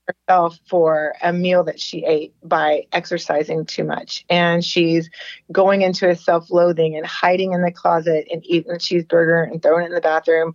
[0.07, 4.25] herself for a meal that she ate by exercising too much.
[4.29, 5.09] And she's
[5.51, 9.61] going into a self loathing and hiding in the closet and eating a cheeseburger and
[9.61, 10.53] throwing it in the bathroom,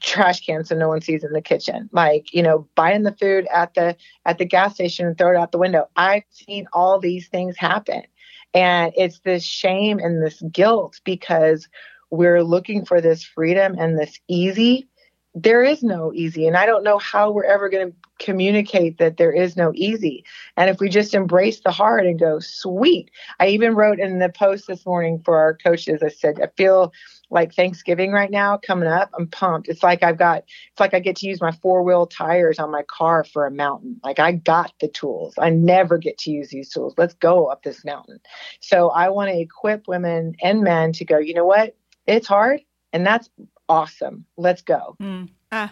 [0.00, 1.88] trash can so no one sees in the kitchen.
[1.92, 5.36] Like, you know, buying the food at the at the gas station and throw it
[5.36, 5.88] out the window.
[5.96, 8.02] I've seen all these things happen.
[8.54, 11.68] And it's this shame and this guilt because
[12.10, 14.88] we're looking for this freedom and this easy
[15.34, 16.46] there is no easy.
[16.46, 20.24] And I don't know how we're ever going to communicate that there is no easy.
[20.56, 23.10] And if we just embrace the hard and go, sweet.
[23.38, 26.92] I even wrote in the post this morning for our coaches, I said, I feel
[27.30, 29.10] like Thanksgiving right now coming up.
[29.16, 29.68] I'm pumped.
[29.68, 32.72] It's like I've got, it's like I get to use my four wheel tires on
[32.72, 34.00] my car for a mountain.
[34.02, 35.34] Like I got the tools.
[35.38, 36.94] I never get to use these tools.
[36.96, 38.18] Let's go up this mountain.
[38.60, 41.76] So I want to equip women and men to go, you know what?
[42.06, 42.62] It's hard.
[42.92, 43.28] And that's
[43.68, 44.24] awesome.
[44.36, 44.96] Let's go.
[45.00, 45.28] Mm.
[45.50, 45.68] Uh,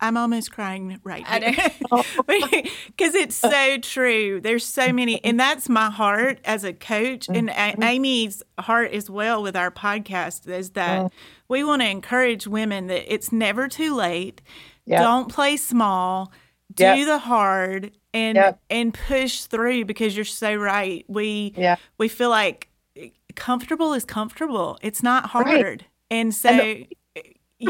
[0.00, 1.38] I'm almost crying right now
[2.26, 4.40] because it's so true.
[4.40, 7.82] There's so many, and that's my heart as a coach, and mm-hmm.
[7.82, 11.10] Amy's heart as well with our podcast is that mm.
[11.48, 14.42] we want to encourage women that it's never too late.
[14.86, 15.00] Yep.
[15.00, 16.32] Don't play small.
[16.74, 17.06] Do yep.
[17.06, 18.60] the hard and yep.
[18.70, 21.04] and push through because you're so right.
[21.06, 21.76] We yeah.
[21.98, 22.68] we feel like
[23.36, 24.78] comfortable is comfortable.
[24.82, 25.82] It's not hard, right.
[26.10, 26.48] and so.
[26.48, 26.86] And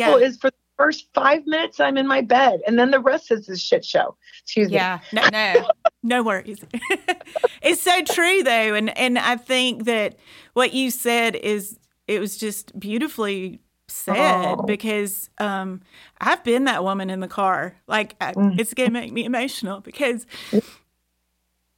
[0.01, 0.17] yeah.
[0.17, 3.49] is for the first five minutes I'm in my bed, and then the rest is
[3.49, 4.17] a shit show.
[4.43, 5.01] Excuse yeah.
[5.13, 5.21] me.
[5.21, 5.71] Yeah, no, no,
[6.03, 6.65] no worries.
[7.63, 10.17] it's so true though, and and I think that
[10.55, 14.63] what you said is it was just beautifully said oh.
[14.63, 15.83] because um,
[16.21, 17.77] I've been that woman in the car.
[17.87, 18.59] Like I, mm.
[18.59, 20.27] it's gonna make me emotional because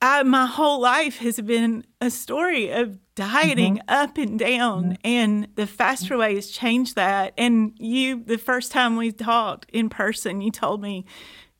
[0.05, 3.89] I, my whole life has been a story of dieting mm-hmm.
[3.89, 4.93] up and down, mm-hmm.
[5.03, 7.33] and the faster way has changed that.
[7.39, 11.07] And you, the first time we talked in person, you told me,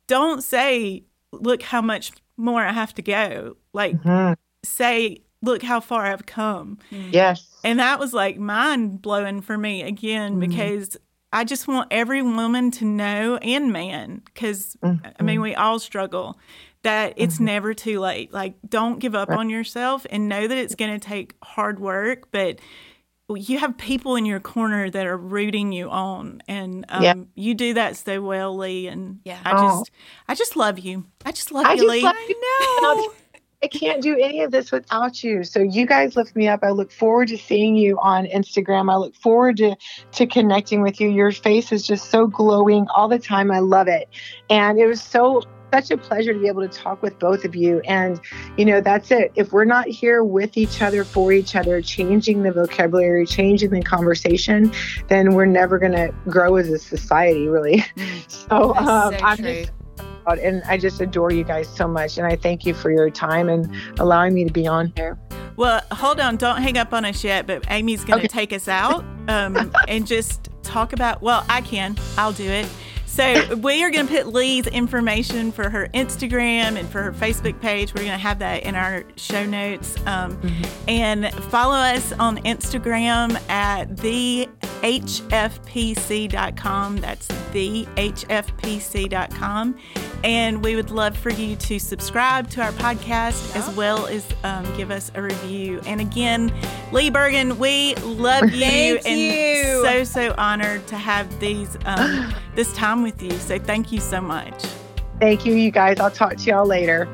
[0.05, 3.57] "Don't say, look how much more I have to go.
[3.73, 4.33] Like, mm-hmm.
[4.63, 9.81] say, look how far I've come." Yes, and that was like mind blowing for me
[9.81, 10.51] again mm-hmm.
[10.51, 10.97] because
[11.33, 15.41] I just want every woman to know and man, because I mean, mm-hmm.
[15.41, 16.37] we all struggle
[16.85, 17.45] that it's mm-hmm.
[17.45, 18.31] never too late.
[18.31, 19.39] Like, don't give up right.
[19.39, 22.59] on yourself and know that it's going to take hard work, but
[23.27, 27.17] you have people in your corner that are rooting you on and um, yep.
[27.33, 29.79] you do that so well Le and yeah i oh.
[29.79, 29.91] just
[30.27, 32.41] i just love you i just love I you just Le love you.
[32.83, 33.11] know
[33.63, 35.43] I can't do any of this without you.
[35.43, 36.59] So you guys lift me up.
[36.61, 38.91] I look forward to seeing you on Instagram.
[38.91, 39.75] I look forward to
[40.11, 41.09] to connecting with you.
[41.09, 43.49] Your face is just so glowing all the time.
[43.49, 44.07] I love it.
[44.51, 45.41] And it was so
[45.75, 47.81] such a pleasure to be able to talk with both of you.
[47.81, 48.21] And,
[48.55, 49.33] you know, that's it.
[49.35, 53.81] If we're not here with each other, for each other, changing the vocabulary, changing the
[53.81, 54.71] conversation,
[55.09, 57.83] then we're never going to grow as a society, really.
[58.27, 59.71] So, um, so I'm just
[60.27, 62.17] and I just adore you guys so much.
[62.17, 65.17] And I thank you for your time and allowing me to be on here.
[65.55, 66.37] Well, hold on.
[66.37, 68.39] Don't hang up on us yet, but Amy's going to okay.
[68.39, 71.95] take us out um, and just talk about, well, I can.
[72.17, 72.67] I'll do it.
[73.15, 77.61] So we are going to put Le's information for her Instagram and for her Facebook
[77.61, 77.93] page.
[77.93, 79.95] We're going to have that in our show notes.
[80.05, 80.89] Um, mm-hmm.
[80.89, 84.47] And follow us on Instagram at thehfpc.com.
[86.97, 88.05] That's thehfpc.com.
[90.23, 94.65] And we would love for you to subscribe to our podcast as well as um,
[94.77, 95.81] give us a review.
[95.85, 96.53] And again,
[96.91, 99.83] Le Bergin, we love you and you.
[99.83, 103.31] so so honored to have these um, this time with you.
[103.31, 104.63] So thank you so much.
[105.19, 105.99] Thank you, you guys.
[105.99, 107.07] I'll talk to y'all later.